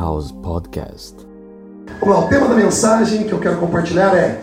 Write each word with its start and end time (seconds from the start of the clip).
House 0.00 0.32
Podcast. 0.32 1.14
O 2.00 2.22
tema 2.22 2.48
da 2.48 2.54
mensagem 2.54 3.24
que 3.24 3.32
eu 3.32 3.38
quero 3.38 3.58
compartilhar 3.58 4.16
é 4.16 4.40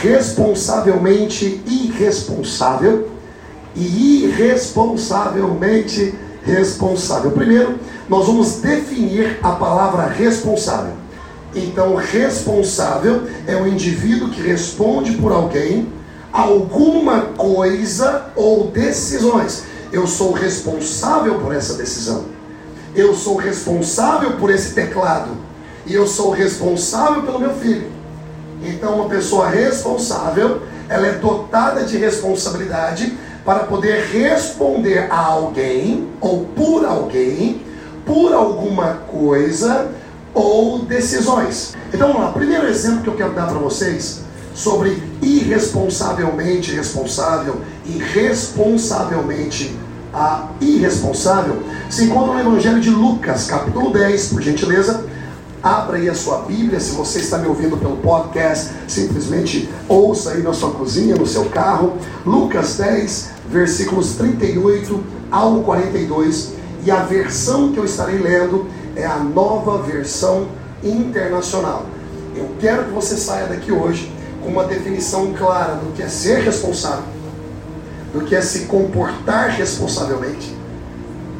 responsavelmente 0.00 1.62
irresponsável 1.66 3.10
e 3.76 4.24
irresponsavelmente 4.24 6.14
responsável. 6.42 7.32
Primeiro, 7.32 7.78
nós 8.08 8.26
vamos 8.26 8.62
definir 8.62 9.38
a 9.42 9.50
palavra 9.50 10.06
responsável. 10.06 10.94
Então, 11.54 11.96
responsável 11.96 13.24
é 13.46 13.54
um 13.56 13.68
indivíduo 13.68 14.30
que 14.30 14.40
responde 14.40 15.18
por 15.18 15.32
alguém, 15.32 15.86
alguma 16.32 17.26
coisa 17.36 18.28
ou 18.34 18.68
decisões. 18.68 19.64
Eu 19.92 20.06
sou 20.06 20.32
responsável 20.32 21.38
por 21.40 21.54
essa 21.54 21.74
decisão. 21.74 22.33
Eu 22.94 23.14
sou 23.14 23.36
responsável 23.36 24.32
por 24.32 24.50
esse 24.50 24.72
teclado. 24.72 25.30
E 25.86 25.94
eu 25.94 26.06
sou 26.06 26.30
responsável 26.30 27.22
pelo 27.22 27.38
meu 27.38 27.54
filho. 27.54 27.90
Então, 28.62 28.94
uma 28.94 29.08
pessoa 29.08 29.48
responsável, 29.48 30.62
ela 30.88 31.06
é 31.06 31.12
dotada 31.12 31.84
de 31.84 31.96
responsabilidade 31.96 33.16
para 33.44 33.60
poder 33.60 34.06
responder 34.06 35.10
a 35.10 35.18
alguém 35.18 36.08
ou 36.20 36.46
por 36.46 36.84
alguém, 36.84 37.62
por 38.06 38.32
alguma 38.32 38.94
coisa 39.10 39.90
ou 40.32 40.78
decisões. 40.78 41.74
Então, 41.92 42.08
vamos 42.08 42.22
lá. 42.22 42.32
Primeiro 42.32 42.66
exemplo 42.66 43.02
que 43.02 43.08
eu 43.08 43.16
quero 43.16 43.34
dar 43.34 43.46
para 43.46 43.58
vocês 43.58 44.22
sobre 44.54 45.02
irresponsavelmente 45.20 46.72
responsável 46.72 47.60
e 47.84 47.98
responsavelmente 47.98 49.76
a 50.14 50.48
irresponsável 50.60 51.62
se 51.90 52.04
encontra 52.04 52.34
no 52.34 52.52
Evangelho 52.52 52.80
de 52.80 52.90
Lucas, 52.90 53.46
capítulo 53.46 53.92
10, 53.92 54.28
por 54.28 54.40
gentileza. 54.40 55.04
Abra 55.62 55.96
aí 55.96 56.08
a 56.08 56.14
sua 56.14 56.42
Bíblia, 56.42 56.78
se 56.78 56.92
você 56.92 57.18
está 57.18 57.38
me 57.38 57.48
ouvindo 57.48 57.76
pelo 57.76 57.96
podcast, 57.96 58.70
simplesmente 58.86 59.68
ouça 59.88 60.32
aí 60.32 60.42
na 60.42 60.52
sua 60.52 60.70
cozinha, 60.70 61.16
no 61.16 61.26
seu 61.26 61.46
carro. 61.46 61.94
Lucas 62.24 62.76
10, 62.76 63.30
versículos 63.48 64.14
38 64.16 65.02
ao 65.30 65.62
42. 65.62 66.52
E 66.84 66.90
a 66.90 67.02
versão 67.02 67.72
que 67.72 67.78
eu 67.78 67.84
estarei 67.84 68.18
lendo 68.18 68.66
é 68.94 69.06
a 69.06 69.16
nova 69.18 69.82
versão 69.82 70.46
internacional. 70.82 71.86
Eu 72.36 72.50
quero 72.60 72.84
que 72.84 72.90
você 72.90 73.16
saia 73.16 73.46
daqui 73.46 73.72
hoje 73.72 74.12
com 74.42 74.50
uma 74.50 74.64
definição 74.64 75.32
clara 75.32 75.76
do 75.76 75.92
que 75.94 76.02
é 76.02 76.08
ser 76.08 76.40
responsável, 76.40 77.04
do 78.14 78.20
que 78.20 78.34
é 78.34 78.40
se 78.40 78.60
comportar 78.60 79.50
responsavelmente 79.50 80.56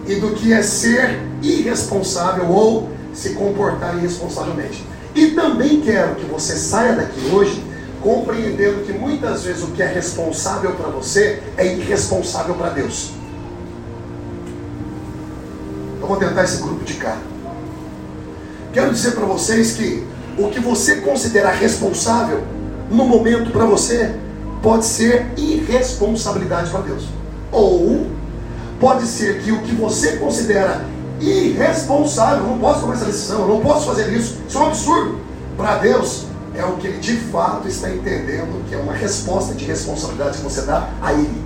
e 0.07 0.17
do 0.17 0.31
que 0.33 0.53
é 0.53 0.63
ser 0.63 1.23
irresponsável 1.41 2.51
ou 2.51 2.91
se 3.15 3.31
comportar 3.31 3.97
irresponsavelmente. 3.97 4.85
E 5.15 5.29
também 5.29 5.81
quero 5.81 6.17
que 6.17 6.27
você 6.27 6.57
saia 6.57 6.95
daqui 6.95 7.31
hoje 7.33 7.65
compreendendo 8.03 8.85
que 8.85 8.93
muitas 8.93 9.45
vezes 9.45 9.63
o 9.63 9.69
que 9.69 9.83
é 9.83 9.87
responsável 9.87 10.73
para 10.73 10.89
você 10.89 11.41
é 11.57 11.65
irresponsável 11.65 12.57
para 12.57 12.71
Deus. 12.71 13.13
Eu 16.01 16.09
vou 16.09 16.17
tentar 16.17 16.45
esse 16.45 16.61
grupo 16.61 16.85
de 16.85 16.95
cá. 16.95 17.17
Quero 18.73 18.93
dizer 18.93 19.13
para 19.13 19.25
vocês 19.25 19.73
que 19.73 20.05
o 20.37 20.49
que 20.49 20.59
você 20.59 20.97
considera 20.97 21.51
responsável 21.51 22.43
no 22.91 23.07
momento 23.07 23.53
para 23.53 23.65
você 23.65 24.15
pode 24.65 24.87
ser 24.87 25.27
irresponsabilidade 25.37 26.71
para 26.71 26.81
Deus. 26.81 27.05
Ou 27.53 28.07
pode 28.81 29.07
ser 29.07 29.43
que 29.43 29.53
o 29.53 29.61
que 29.61 29.75
você 29.75 30.17
considera 30.17 30.87
irresponsável, 31.21 32.45
não 32.45 32.59
posso 32.59 32.81
tomar 32.81 32.95
essa 32.95 33.05
decisão, 33.05 33.47
não 33.47 33.61
posso 33.61 33.87
fazer 33.87 34.11
isso, 34.13 34.39
isso 34.49 34.59
é 34.59 34.61
um 34.63 34.67
absurdo. 34.67 35.19
Para 35.57 35.77
Deus, 35.77 36.25
é 36.55 36.65
o 36.65 36.73
que 36.77 36.87
ele 36.87 36.99
de 36.99 37.17
fato 37.17 37.69
está 37.69 37.91
entendendo 37.91 38.67
que 38.69 38.75
é 38.75 38.79
uma 38.79 38.95
resposta 38.95 39.55
de 39.55 39.65
responsabilidade 39.67 40.39
que 40.39 40.45
você 40.45 40.63
dá 40.63 40.89
a 41.03 41.13
ele, 41.13 41.45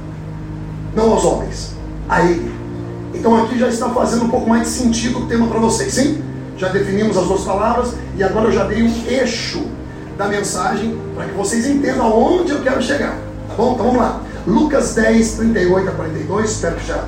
não 0.95 1.13
aos 1.13 1.25
homens, 1.25 1.73
a 2.09 2.23
ele. 2.23 2.55
Então 3.13 3.45
aqui 3.45 3.59
já 3.59 3.69
está 3.69 3.89
fazendo 3.91 4.27
um 4.27 4.29
pouco 4.29 4.49
mais 4.49 4.63
de 4.63 4.69
sentido 4.69 5.25
o 5.25 5.27
tema 5.27 5.49
para 5.49 5.59
vocês, 5.59 5.93
sim? 5.93 6.23
Já 6.57 6.69
definimos 6.69 7.17
as 7.17 7.27
duas 7.27 7.43
palavras 7.43 7.95
e 8.17 8.23
agora 8.23 8.47
eu 8.47 8.53
já 8.53 8.65
dei 8.65 8.83
um 8.83 9.07
eixo 9.09 9.67
da 10.19 10.27
mensagem 10.27 11.01
para 11.15 11.27
que 11.27 11.35
vocês 11.35 11.67
entendam 11.67 12.05
aonde 12.05 12.51
eu 12.51 12.61
quero 12.61 12.83
chegar. 12.83 13.17
Tá 13.49 13.55
bom? 13.57 13.75
Então 13.75 13.87
vamos 13.87 14.01
lá. 14.03 14.21
Lucas 14.47 14.95
10, 14.95 15.33
38 15.35 15.89
a 15.89 15.93
42, 15.93 16.51
espero 16.51 16.77
que 16.77 16.87
já 16.87 17.05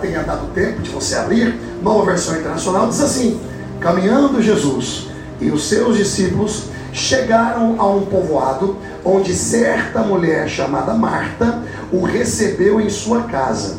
tenha 0.00 0.22
dado 0.22 0.46
tempo 0.54 0.80
de 0.80 0.90
você 0.90 1.16
abrir. 1.16 1.54
Nova 1.82 2.06
versão 2.06 2.38
internacional 2.38 2.88
diz 2.88 3.00
assim: 3.00 3.38
Caminhando 3.78 4.42
Jesus 4.42 5.08
e 5.40 5.50
os 5.50 5.68
seus 5.68 5.96
discípulos 5.96 6.64
chegaram 6.92 7.76
a 7.78 7.86
um 7.86 8.06
povoado 8.06 8.76
onde 9.04 9.34
certa 9.34 10.00
mulher 10.00 10.48
chamada 10.48 10.94
Marta 10.94 11.62
o 11.92 12.02
recebeu 12.04 12.80
em 12.80 12.88
sua 12.88 13.24
casa. 13.24 13.76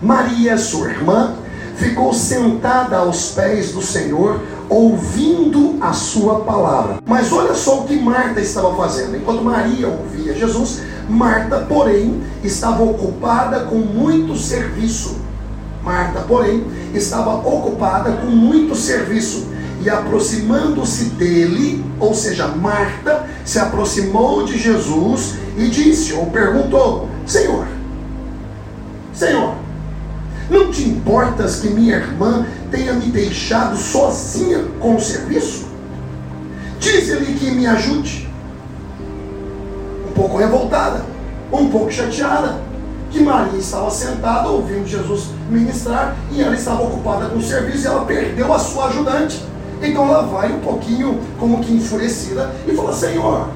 Maria, 0.00 0.56
sua 0.56 0.90
irmã, 0.90 1.34
ficou 1.76 2.12
sentada 2.14 2.98
aos 2.98 3.32
pés 3.32 3.72
do 3.72 3.82
Senhor, 3.82 4.40
ouvindo 4.72 5.76
a 5.80 5.92
sua 5.92 6.40
palavra. 6.40 6.98
Mas 7.06 7.32
olha 7.32 7.54
só 7.54 7.80
o 7.80 7.84
que 7.84 7.96
Marta 7.96 8.40
estava 8.40 8.74
fazendo. 8.74 9.16
Enquanto 9.16 9.44
Maria 9.44 9.88
ouvia 9.88 10.34
Jesus, 10.34 10.80
Marta, 11.08 11.58
porém, 11.68 12.22
estava 12.42 12.82
ocupada 12.82 13.60
com 13.60 13.76
muito 13.76 14.34
serviço. 14.36 15.20
Marta, 15.82 16.20
porém, 16.20 16.64
estava 16.94 17.34
ocupada 17.34 18.12
com 18.12 18.28
muito 18.28 18.74
serviço. 18.74 19.48
E 19.84 19.90
aproximando-se 19.90 21.06
dele, 21.06 21.84
ou 21.98 22.14
seja, 22.14 22.46
Marta 22.46 23.26
se 23.44 23.58
aproximou 23.58 24.44
de 24.44 24.56
Jesus 24.56 25.34
e 25.58 25.66
disse, 25.66 26.12
ou 26.12 26.26
perguntou: 26.26 27.08
Senhor, 27.26 27.66
Senhor, 29.12 29.54
não 30.48 30.70
te 30.70 30.88
importas 30.88 31.56
que 31.56 31.68
minha 31.68 31.96
irmã 31.96 32.46
tenha 32.72 32.94
me 32.94 33.06
deixado 33.06 33.76
sozinha 33.76 34.64
com 34.80 34.96
o 34.96 35.00
serviço? 35.00 35.66
Diz-lhe 36.80 37.34
que 37.34 37.50
me 37.52 37.66
ajude. 37.66 38.28
Um 40.08 40.12
pouco 40.12 40.38
revoltada, 40.38 41.04
um 41.52 41.68
pouco 41.68 41.92
chateada, 41.92 42.60
que 43.10 43.20
Maria 43.20 43.58
estava 43.58 43.90
sentada 43.90 44.48
ouvindo 44.48 44.86
Jesus 44.86 45.26
ministrar 45.48 46.16
e 46.32 46.42
ela 46.42 46.54
estava 46.54 46.82
ocupada 46.82 47.26
com 47.26 47.38
o 47.38 47.42
serviço 47.42 47.84
e 47.84 47.86
ela 47.86 48.04
perdeu 48.04 48.52
a 48.52 48.58
sua 48.58 48.86
ajudante. 48.86 49.44
Então 49.82 50.08
ela 50.08 50.22
vai 50.22 50.50
um 50.50 50.60
pouquinho 50.60 51.20
como 51.38 51.60
que 51.60 51.72
enfurecida 51.72 52.52
e 52.66 52.74
fala: 52.74 52.92
Senhor, 52.92 53.48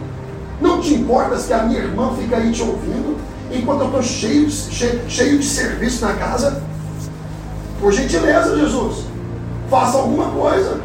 não 0.61 0.81
te 0.81 0.95
importas 0.95 1.47
que 1.47 1.53
a 1.53 1.63
minha 1.63 1.81
irmã 1.81 2.13
fica 2.17 2.37
aí 2.37 2.53
te 2.53 2.63
ouvindo 2.63 3.17
enquanto 3.51 3.81
eu 3.81 3.87
estou 3.87 4.03
cheio, 4.03 4.51
cheio, 4.51 5.01
cheio 5.09 5.39
de 5.39 5.47
serviço 5.47 6.05
na 6.05 6.15
casa? 6.15 6.63
Por 7.81 7.93
gentileza, 7.93 8.57
Jesus, 8.57 9.06
faça 9.71 9.99
alguma 9.99 10.31
coisa. 10.31 10.81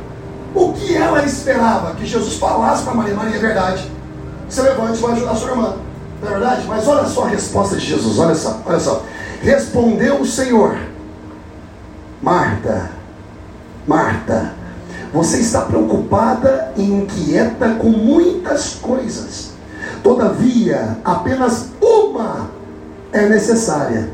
O 0.53 0.73
que 0.73 0.95
ela 0.95 1.23
esperava? 1.25 1.95
Que 1.95 2.05
Jesus 2.05 2.35
falasse 2.35 2.83
para 2.83 2.93
Maria: 2.93 3.15
Maria, 3.15 3.35
é 3.35 3.39
verdade. 3.39 3.91
Se 4.49 4.61
levante 4.61 4.97
e 4.97 5.01
vai 5.01 5.11
ajudar 5.13 5.35
sua 5.35 5.51
irmã. 5.51 5.75
Não 6.21 6.27
é 6.27 6.31
verdade? 6.31 6.65
Mas 6.67 6.87
olha 6.87 7.05
só 7.05 7.25
a 7.25 7.29
resposta 7.29 7.75
de 7.77 7.85
Jesus, 7.85 8.19
olha 8.19 8.35
só, 8.35 8.61
olha 8.65 8.79
só. 8.79 9.03
Respondeu 9.41 10.21
o 10.21 10.25
Senhor: 10.25 10.77
Marta, 12.21 12.91
Marta, 13.87 14.53
você 15.13 15.39
está 15.39 15.61
preocupada 15.61 16.73
e 16.77 16.83
inquieta 16.83 17.75
com 17.75 17.89
muitas 17.89 18.75
coisas. 18.75 19.51
Todavia, 20.03 20.97
apenas 21.03 21.69
uma 21.81 22.49
é 23.11 23.27
necessária. 23.27 24.09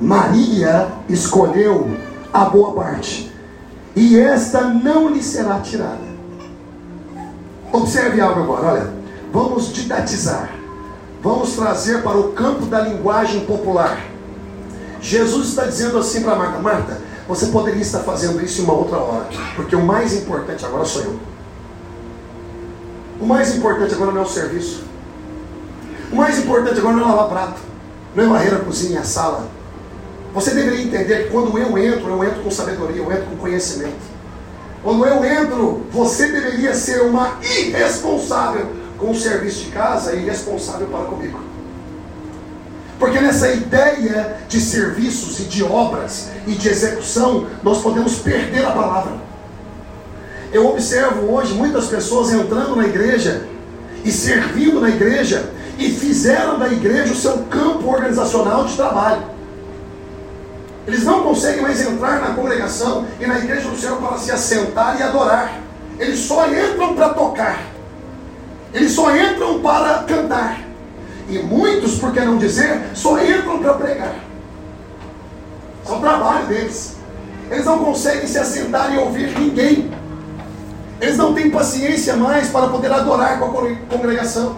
Maria 0.00 0.88
escolheu 1.08 1.90
a 2.32 2.44
boa 2.44 2.72
parte, 2.72 3.27
e 3.98 4.16
esta 4.16 4.60
não 4.60 5.08
lhe 5.08 5.20
será 5.20 5.58
tirada. 5.58 6.06
Observe 7.72 8.20
algo 8.20 8.42
agora, 8.42 8.66
olha. 8.66 8.92
Vamos 9.32 9.72
didatizar. 9.72 10.50
Vamos 11.20 11.56
trazer 11.56 12.00
para 12.04 12.16
o 12.16 12.32
campo 12.32 12.66
da 12.66 12.80
linguagem 12.80 13.44
popular. 13.44 14.00
Jesus 15.00 15.48
está 15.48 15.64
dizendo 15.64 15.98
assim 15.98 16.22
para 16.22 16.36
Marta: 16.36 16.58
Marta, 16.60 17.00
você 17.26 17.46
poderia 17.46 17.82
estar 17.82 17.98
fazendo 18.00 18.40
isso 18.40 18.60
em 18.60 18.64
uma 18.64 18.74
outra 18.74 18.98
hora, 18.98 19.26
porque 19.56 19.74
o 19.74 19.84
mais 19.84 20.14
importante 20.14 20.64
agora 20.64 20.84
sou 20.84 21.02
eu. 21.02 21.18
O 23.20 23.26
mais 23.26 23.56
importante 23.56 23.94
agora 23.94 24.12
não 24.12 24.20
é 24.20 24.24
o 24.24 24.28
serviço. 24.28 24.84
O 26.12 26.14
mais 26.14 26.38
importante 26.38 26.78
agora 26.78 26.94
não 26.94 27.02
é 27.02 27.06
lavar 27.06 27.28
prato, 27.28 27.60
não 28.14 28.24
é 28.24 28.28
varrer 28.28 28.54
a 28.54 28.60
cozinha, 28.60 29.00
a 29.00 29.04
sala. 29.04 29.57
Você 30.34 30.50
deveria 30.52 30.84
entender 30.84 31.24
que 31.24 31.30
quando 31.30 31.58
eu 31.58 31.78
entro, 31.78 32.08
eu 32.08 32.24
entro 32.24 32.42
com 32.42 32.50
sabedoria, 32.50 33.02
eu 33.02 33.10
entro 33.10 33.26
com 33.26 33.36
conhecimento. 33.36 34.18
Quando 34.82 35.04
eu 35.04 35.24
entro, 35.24 35.86
você 35.90 36.28
deveria 36.28 36.74
ser 36.74 37.02
uma 37.02 37.38
irresponsável 37.42 38.66
com 38.98 39.10
o 39.10 39.14
serviço 39.14 39.64
de 39.64 39.70
casa 39.70 40.14
e 40.14 40.22
irresponsável 40.22 40.86
para 40.86 41.04
comigo. 41.04 41.40
Porque 42.98 43.20
nessa 43.20 43.50
ideia 43.52 44.38
de 44.48 44.60
serviços 44.60 45.40
e 45.40 45.44
de 45.44 45.62
obras 45.62 46.30
e 46.46 46.52
de 46.52 46.68
execução, 46.68 47.46
nós 47.62 47.80
podemos 47.80 48.16
perder 48.16 48.64
a 48.64 48.72
palavra. 48.72 49.12
Eu 50.52 50.66
observo 50.66 51.32
hoje 51.32 51.54
muitas 51.54 51.86
pessoas 51.86 52.32
entrando 52.32 52.74
na 52.74 52.86
igreja 52.86 53.46
e 54.04 54.10
servindo 54.10 54.80
na 54.80 54.88
igreja 54.88 55.52
e 55.78 55.90
fizeram 55.90 56.58
da 56.58 56.68
igreja 56.68 57.12
o 57.12 57.16
seu 57.16 57.38
campo 57.44 57.88
organizacional 57.88 58.64
de 58.64 58.74
trabalho. 58.74 59.37
Eles 60.88 61.04
não 61.04 61.22
conseguem 61.22 61.60
mais 61.60 61.86
entrar 61.86 62.18
na 62.18 62.34
congregação 62.34 63.06
e 63.20 63.26
na 63.26 63.38
igreja 63.38 63.68
do 63.68 63.76
Senhor 63.76 63.98
para 63.98 64.16
se 64.16 64.32
assentar 64.32 64.98
e 64.98 65.02
adorar. 65.02 65.60
Eles 65.98 66.20
só 66.20 66.48
entram 66.48 66.94
para 66.94 67.10
tocar. 67.10 67.60
Eles 68.72 68.92
só 68.92 69.14
entram 69.14 69.60
para 69.60 70.04
cantar. 70.04 70.60
E 71.28 71.40
muitos, 71.40 71.96
por 71.96 72.10
que 72.10 72.20
não 72.20 72.38
dizer, 72.38 72.84
só 72.94 73.22
entram 73.22 73.58
para 73.58 73.74
pregar. 73.74 74.14
É 75.86 75.92
o 75.92 76.00
trabalho 76.00 76.46
deles. 76.46 76.96
Eles 77.50 77.66
não 77.66 77.84
conseguem 77.84 78.26
se 78.26 78.38
assentar 78.38 78.94
e 78.94 78.96
ouvir 78.96 79.38
ninguém. 79.38 79.90
Eles 81.02 81.18
não 81.18 81.34
têm 81.34 81.50
paciência 81.50 82.16
mais 82.16 82.48
para 82.48 82.68
poder 82.68 82.90
adorar 82.90 83.38
com 83.38 83.44
a 83.44 83.74
congregação. 83.90 84.56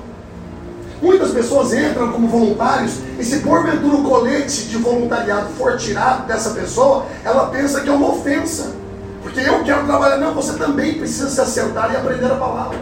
Muitas 1.03 1.31
pessoas 1.31 1.73
entram 1.73 2.13
como 2.13 2.29
voluntários 2.29 2.99
e 3.19 3.25
se 3.25 3.39
porventura 3.39 3.97
o 3.97 4.05
colete 4.05 4.65
de 4.65 4.77
voluntariado 4.77 5.49
for 5.57 5.77
tirado 5.79 6.27
dessa 6.27 6.51
pessoa, 6.51 7.07
ela 7.25 7.47
pensa 7.47 7.81
que 7.81 7.89
é 7.89 7.93
uma 7.93 8.13
ofensa. 8.13 8.75
Porque 9.23 9.41
eu 9.41 9.65
quero 9.65 9.87
trabalhar. 9.87 10.19
Não, 10.19 10.35
você 10.35 10.55
também 10.55 10.95
precisa 10.95 11.31
se 11.31 11.41
assentar 11.41 11.93
e 11.93 11.97
aprender 11.97 12.27
a 12.27 12.37
palavra. 12.37 12.79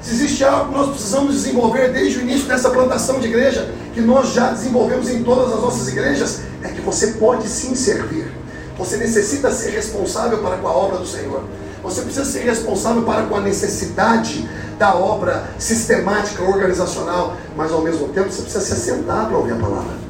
Se 0.00 0.12
existe 0.12 0.44
algo 0.44 0.70
que 0.70 0.78
nós 0.78 0.90
precisamos 0.90 1.34
desenvolver 1.34 1.92
desde 1.92 2.18
o 2.18 2.22
início 2.22 2.46
dessa 2.46 2.70
plantação 2.70 3.20
de 3.20 3.26
igreja, 3.26 3.70
que 3.94 4.00
nós 4.00 4.32
já 4.32 4.50
desenvolvemos 4.50 5.08
em 5.08 5.22
todas 5.22 5.52
as 5.52 5.60
nossas 5.60 5.88
igrejas, 5.88 6.40
é 6.62 6.68
que 6.68 6.80
você 6.80 7.08
pode 7.12 7.48
sim 7.48 7.74
servir. 7.74 8.30
Você 8.76 8.96
necessita 8.96 9.50
ser 9.52 9.70
responsável 9.70 10.38
para 10.38 10.56
com 10.56 10.68
a 10.68 10.72
obra 10.72 10.98
do 10.98 11.06
Senhor. 11.06 11.44
Você 11.82 12.02
precisa 12.02 12.24
ser 12.24 12.40
responsável 12.40 13.02
para 13.02 13.22
com 13.22 13.36
a 13.36 13.40
necessidade 13.40 14.48
da 14.78 14.94
obra 14.94 15.44
sistemática, 15.58 16.42
organizacional, 16.42 17.36
mas 17.56 17.72
ao 17.72 17.80
mesmo 17.80 18.08
tempo 18.08 18.30
você 18.30 18.42
precisa 18.42 18.64
se 18.64 18.72
assentar 18.72 19.26
para 19.26 19.36
ouvir 19.36 19.52
a 19.52 19.56
palavra. 19.56 20.04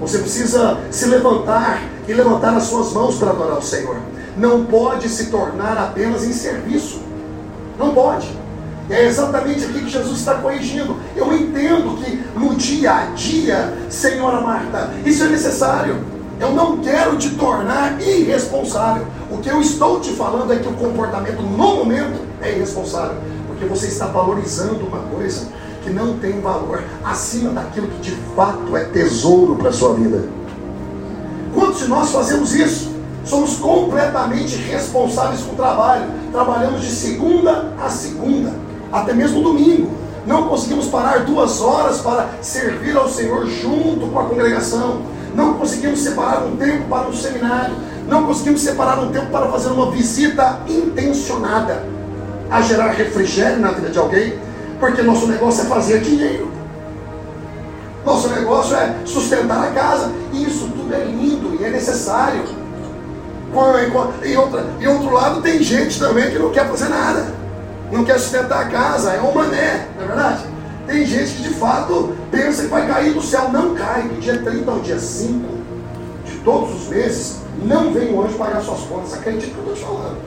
Você 0.00 0.18
precisa 0.18 0.78
se 0.90 1.06
levantar 1.06 1.82
e 2.06 2.12
levantar 2.12 2.54
as 2.54 2.64
suas 2.64 2.92
mãos 2.92 3.16
para 3.16 3.30
adorar 3.30 3.58
o 3.58 3.62
Senhor. 3.62 3.96
Não 4.36 4.64
pode 4.64 5.08
se 5.08 5.26
tornar 5.26 5.78
apenas 5.78 6.24
em 6.24 6.32
serviço. 6.32 7.00
Não 7.78 7.94
pode. 7.94 8.28
É 8.88 9.06
exatamente 9.06 9.64
aqui 9.64 9.80
que 9.80 9.88
Jesus 9.88 10.18
está 10.18 10.34
corrigindo. 10.34 10.96
Eu 11.16 11.32
entendo 11.34 11.96
que 11.96 12.22
no 12.38 12.54
dia 12.54 12.92
a 12.94 13.04
dia, 13.14 13.76
Senhora 13.90 14.40
Marta, 14.40 14.90
isso 15.04 15.24
é 15.24 15.28
necessário. 15.28 15.96
Eu 16.38 16.52
não 16.52 16.78
quero 16.78 17.16
te 17.16 17.30
tornar 17.30 18.00
irresponsável. 18.00 19.06
O 19.30 19.38
que 19.38 19.48
eu 19.48 19.60
estou 19.60 20.00
te 20.00 20.10
falando 20.10 20.52
é 20.52 20.56
que 20.56 20.68
o 20.68 20.72
comportamento 20.74 21.42
no 21.42 21.56
momento 21.56 22.20
é 22.40 22.52
irresponsável. 22.52 23.16
Porque 23.48 23.64
você 23.64 23.86
está 23.86 24.06
valorizando 24.06 24.86
uma 24.86 25.00
coisa 25.14 25.48
que 25.82 25.90
não 25.90 26.18
tem 26.18 26.40
valor 26.40 26.82
acima 27.04 27.50
daquilo 27.50 27.88
que 27.88 28.00
de 28.00 28.10
fato 28.34 28.76
é 28.76 28.84
tesouro 28.84 29.56
para 29.56 29.70
a 29.70 29.72
sua 29.72 29.94
vida. 29.94 30.28
Quantos 31.54 31.80
de 31.80 31.88
nós 31.88 32.10
fazemos 32.10 32.54
isso? 32.54 32.94
Somos 33.24 33.56
completamente 33.56 34.56
responsáveis 34.56 35.40
com 35.40 35.52
o 35.52 35.56
trabalho. 35.56 36.04
Trabalhamos 36.30 36.82
de 36.82 36.90
segunda 36.90 37.72
a 37.82 37.88
segunda, 37.88 38.52
até 38.92 39.12
mesmo 39.12 39.42
domingo. 39.42 39.90
Não 40.26 40.48
conseguimos 40.48 40.86
parar 40.86 41.24
duas 41.24 41.60
horas 41.60 42.00
para 42.00 42.28
servir 42.40 42.96
ao 42.96 43.08
Senhor 43.08 43.46
junto 43.46 44.06
com 44.08 44.18
a 44.18 44.24
congregação. 44.24 45.02
Não 45.36 45.52
conseguimos 45.52 46.02
separar 46.02 46.46
um 46.46 46.56
tempo 46.56 46.88
para 46.88 47.08
um 47.08 47.12
seminário. 47.12 47.74
Não 48.08 48.24
conseguimos 48.24 48.62
separar 48.62 48.98
um 49.00 49.12
tempo 49.12 49.26
para 49.26 49.46
fazer 49.48 49.68
uma 49.68 49.90
visita 49.90 50.60
intencionada 50.66 51.84
a 52.50 52.62
gerar 52.62 52.92
refrigério 52.92 53.58
na 53.58 53.70
vida 53.72 53.90
de 53.90 53.98
alguém, 53.98 54.38
porque 54.80 55.02
nosso 55.02 55.26
negócio 55.26 55.64
é 55.64 55.66
fazer 55.66 56.00
dinheiro. 56.00 56.50
Nosso 58.04 58.28
negócio 58.30 58.74
é 58.76 58.94
sustentar 59.04 59.62
a 59.62 59.70
casa. 59.72 60.10
E 60.32 60.44
isso 60.44 60.68
tudo 60.74 60.94
é 60.94 61.04
lindo 61.04 61.58
e 61.60 61.64
é 61.64 61.68
necessário. 61.68 62.42
Em, 63.52 64.36
outra, 64.36 64.66
em 64.80 64.86
outro 64.86 65.12
lado, 65.12 65.42
tem 65.42 65.62
gente 65.62 65.98
também 65.98 66.30
que 66.30 66.38
não 66.38 66.50
quer 66.50 66.66
fazer 66.66 66.88
nada. 66.88 67.26
Não 67.92 68.04
quer 68.04 68.18
sustentar 68.18 68.62
a 68.62 68.68
casa. 68.70 69.12
É 69.12 69.20
um 69.20 69.34
mané, 69.34 69.88
não 69.96 70.04
é 70.04 70.06
verdade? 70.06 70.55
Tem 70.86 71.04
gente 71.04 71.34
que 71.34 71.42
de 71.42 71.54
fato 71.54 72.14
pensa 72.30 72.62
que 72.62 72.68
vai 72.68 72.86
cair 72.86 73.12
do 73.12 73.22
céu. 73.22 73.50
Não 73.50 73.74
cai. 73.74 74.02
Do 74.02 74.20
dia 74.20 74.38
30 74.38 74.70
ao 74.70 74.78
dia 74.80 74.98
5 74.98 75.56
de 76.24 76.36
todos 76.38 76.74
os 76.74 76.88
meses, 76.88 77.38
não 77.62 77.92
vem 77.92 78.12
o 78.12 78.22
anjo 78.22 78.34
pagar 78.34 78.62
suas 78.62 78.80
contas. 78.80 79.14
Acredite 79.14 79.48
no 79.48 79.62
que 79.62 79.68
eu 79.68 79.74
estou 79.74 79.74
te 79.74 79.94
falando. 79.94 80.18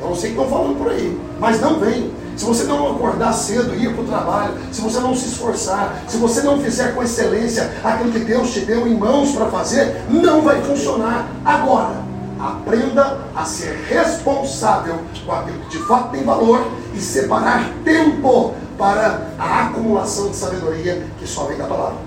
Eu 0.00 0.08
não 0.08 0.16
sei 0.16 0.30
o 0.30 0.34
que 0.34 0.40
estão 0.40 0.58
falando 0.58 0.78
por 0.78 0.90
aí, 0.90 1.20
mas 1.40 1.60
não 1.60 1.80
vem. 1.80 2.12
Se 2.36 2.44
você 2.44 2.64
não 2.64 2.92
acordar 2.92 3.32
cedo 3.32 3.74
e 3.74 3.86
ir 3.86 3.94
para 3.94 4.04
o 4.04 4.06
trabalho, 4.06 4.54
se 4.70 4.82
você 4.82 5.00
não 5.00 5.14
se 5.14 5.26
esforçar, 5.26 6.02
se 6.06 6.18
você 6.18 6.42
não 6.42 6.60
fizer 6.60 6.94
com 6.94 7.02
excelência 7.02 7.72
aquilo 7.82 8.12
que 8.12 8.18
Deus 8.18 8.52
te 8.52 8.60
deu 8.60 8.86
em 8.86 8.94
mãos 8.94 9.32
para 9.32 9.46
fazer, 9.46 10.02
não 10.10 10.42
vai 10.42 10.60
funcionar. 10.60 11.26
Agora, 11.42 12.04
aprenda 12.38 13.20
a 13.34 13.44
ser 13.44 13.86
responsável 13.88 14.96
com 15.24 15.32
aquilo 15.32 15.58
que 15.60 15.78
de 15.78 15.84
fato 15.86 16.10
tem 16.10 16.22
valor 16.22 16.66
e 16.94 17.00
separar 17.00 17.70
tempo 17.82 18.54
para 18.76 19.28
a 19.38 19.66
acumulação 19.66 20.28
de 20.30 20.36
sabedoria 20.36 21.06
que 21.18 21.26
só 21.26 21.44
vem 21.44 21.56
da 21.56 21.64
palavra. 21.64 21.98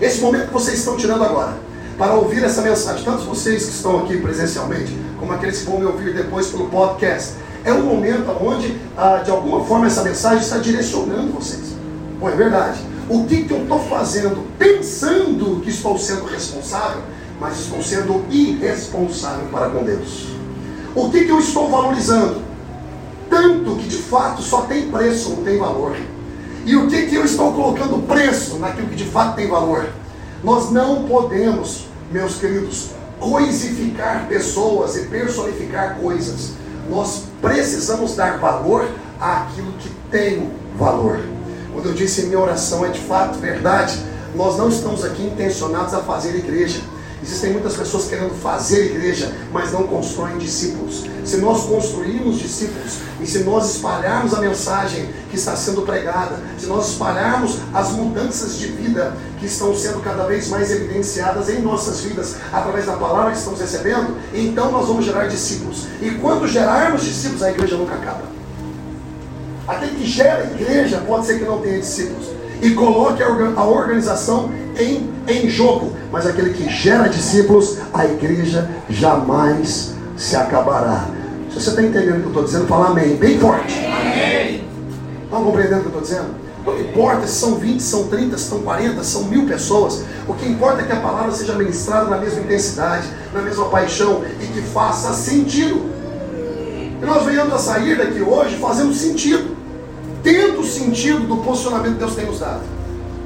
Esse 0.00 0.20
momento 0.20 0.48
que 0.48 0.52
vocês 0.52 0.78
estão 0.78 0.96
tirando 0.96 1.24
agora, 1.24 1.56
para 1.98 2.14
ouvir 2.14 2.42
essa 2.42 2.62
mensagem, 2.62 3.04
tanto 3.04 3.24
vocês 3.24 3.64
que 3.64 3.70
estão 3.70 4.00
aqui 4.00 4.18
presencialmente, 4.18 4.96
como 5.18 5.32
aqueles 5.32 5.60
que 5.60 5.66
vão 5.66 5.78
me 5.78 5.86
ouvir 5.86 6.14
depois 6.14 6.48
pelo 6.48 6.68
podcast, 6.68 7.34
é 7.64 7.72
um 7.72 7.82
momento 7.82 8.30
onde, 8.40 8.76
ah, 8.96 9.22
de 9.24 9.30
alguma 9.30 9.64
forma, 9.64 9.86
essa 9.86 10.02
mensagem 10.02 10.40
está 10.40 10.58
direcionando 10.58 11.32
vocês. 11.32 11.76
Bom, 12.18 12.28
é 12.28 12.32
verdade. 12.32 12.80
O 13.08 13.24
que, 13.24 13.44
que 13.44 13.52
eu 13.52 13.62
estou 13.62 13.78
fazendo 13.80 14.46
pensando 14.58 15.60
que 15.60 15.70
estou 15.70 15.96
sendo 15.98 16.24
responsável, 16.24 17.02
mas 17.40 17.60
estou 17.60 17.82
sendo 17.82 18.24
irresponsável 18.30 19.46
para 19.52 19.70
com 19.70 19.84
Deus? 19.84 20.28
O 20.94 21.10
que, 21.10 21.24
que 21.24 21.30
eu 21.30 21.38
estou 21.38 21.68
valorizando? 21.68 22.42
Tanto 23.32 23.76
que 23.76 23.88
de 23.88 23.96
fato 23.96 24.42
só 24.42 24.60
tem 24.66 24.90
preço, 24.90 25.30
não 25.30 25.42
tem 25.42 25.58
valor. 25.58 25.96
E 26.66 26.76
o 26.76 26.86
que, 26.86 27.06
que 27.06 27.14
eu 27.14 27.24
estou 27.24 27.50
colocando 27.54 28.06
preço 28.06 28.58
naquilo 28.58 28.88
que 28.88 28.94
de 28.94 29.06
fato 29.06 29.36
tem 29.36 29.48
valor? 29.48 29.88
Nós 30.44 30.70
não 30.70 31.04
podemos, 31.04 31.86
meus 32.10 32.36
queridos, 32.36 32.90
coisificar 33.18 34.26
pessoas 34.28 34.96
e 34.96 35.06
personificar 35.06 35.96
coisas. 35.96 36.50
Nós 36.90 37.22
precisamos 37.40 38.14
dar 38.14 38.38
valor 38.38 38.86
àquilo 39.18 39.72
que 39.78 39.88
tem 40.10 40.50
valor. 40.76 41.18
Quando 41.72 41.86
eu 41.86 41.94
disse 41.94 42.26
minha 42.26 42.38
oração 42.38 42.84
é 42.84 42.90
de 42.90 43.00
fato 43.00 43.38
verdade, 43.38 43.98
nós 44.34 44.58
não 44.58 44.68
estamos 44.68 45.06
aqui 45.06 45.22
intencionados 45.22 45.94
a 45.94 46.02
fazer 46.02 46.36
igreja. 46.36 46.82
Existem 47.22 47.52
muitas 47.52 47.76
pessoas 47.76 48.06
querendo 48.08 48.34
fazer 48.42 48.86
igreja, 48.86 49.32
mas 49.52 49.70
não 49.72 49.84
constroem 49.84 50.38
discípulos. 50.38 51.04
Se 51.24 51.36
nós 51.36 51.64
construirmos 51.64 52.40
discípulos 52.40 52.98
e 53.20 53.26
se 53.26 53.44
nós 53.44 53.76
espalharmos 53.76 54.34
a 54.34 54.40
mensagem 54.40 55.08
que 55.30 55.36
está 55.36 55.54
sendo 55.54 55.82
pregada, 55.82 56.40
se 56.58 56.66
nós 56.66 56.90
espalharmos 56.90 57.58
as 57.72 57.90
mudanças 57.92 58.58
de 58.58 58.66
vida 58.66 59.16
que 59.38 59.46
estão 59.46 59.72
sendo 59.74 60.00
cada 60.00 60.24
vez 60.24 60.48
mais 60.48 60.72
evidenciadas 60.72 61.48
em 61.48 61.62
nossas 61.62 62.00
vidas 62.00 62.34
através 62.52 62.86
da 62.86 62.94
palavra 62.94 63.30
que 63.30 63.38
estamos 63.38 63.60
recebendo, 63.60 64.16
então 64.34 64.72
nós 64.72 64.88
vamos 64.88 65.04
gerar 65.04 65.28
discípulos. 65.28 65.86
E 66.00 66.10
quando 66.10 66.48
gerarmos 66.48 67.04
discípulos, 67.04 67.42
a 67.44 67.50
igreja 67.50 67.76
nunca 67.76 67.94
acaba. 67.94 68.32
Aquele 69.68 69.96
que 69.96 70.06
gera 70.06 70.44
igreja 70.44 70.98
pode 71.06 71.24
ser 71.24 71.38
que 71.38 71.44
não 71.44 71.60
tenha 71.60 71.78
discípulos 71.78 72.41
e 72.62 72.70
coloque 72.70 73.22
a 73.22 73.64
organização 73.64 74.50
em, 74.78 75.10
em 75.28 75.48
jogo. 75.50 75.92
Mas 76.12 76.26
aquele 76.26 76.54
que 76.54 76.70
gera 76.70 77.08
discípulos, 77.08 77.78
a 77.92 78.06
igreja 78.06 78.70
jamais 78.88 79.94
se 80.16 80.36
acabará. 80.36 81.06
Se 81.50 81.60
você 81.60 81.70
está 81.70 81.82
entendendo 81.82 82.18
o 82.18 82.20
que 82.20 82.26
eu 82.26 82.28
estou 82.28 82.44
dizendo, 82.44 82.66
fala 82.66 82.88
amém. 82.88 83.16
Bem 83.16 83.38
forte. 83.38 83.74
Amém. 83.84 84.64
Estão 85.24 85.44
compreendendo 85.44 85.80
o 85.80 85.80
que 85.80 85.96
eu 85.96 86.00
estou 86.00 86.02
dizendo? 86.02 86.42
Não 86.64 86.80
importa 86.80 87.26
se 87.26 87.40
são 87.40 87.56
20, 87.56 87.80
são 87.80 88.06
30, 88.06 88.38
se 88.38 88.44
são 88.44 88.62
40, 88.62 89.02
são 89.02 89.24
mil 89.24 89.46
pessoas. 89.46 90.04
O 90.28 90.34
que 90.34 90.48
importa 90.48 90.82
é 90.82 90.84
que 90.84 90.92
a 90.92 91.00
palavra 91.00 91.32
seja 91.32 91.54
ministrada 91.54 92.08
na 92.08 92.18
mesma 92.18 92.40
intensidade, 92.40 93.08
na 93.34 93.42
mesma 93.42 93.64
paixão 93.64 94.22
e 94.40 94.46
que 94.46 94.62
faça 94.62 95.12
sentido. 95.12 95.90
E 97.02 97.04
nós 97.04 97.24
venhamos 97.24 97.52
a 97.52 97.58
sair 97.58 97.98
daqui 97.98 98.22
hoje 98.22 98.56
fazendo 98.58 98.94
sentido, 98.94 99.51
tendo 100.22 100.60
o 100.60 100.64
sentido 100.64 101.26
do 101.26 101.38
posicionamento 101.38 101.94
que 101.94 101.98
Deus 101.98 102.14
tem 102.14 102.26
nos 102.26 102.38
dado. 102.38 102.62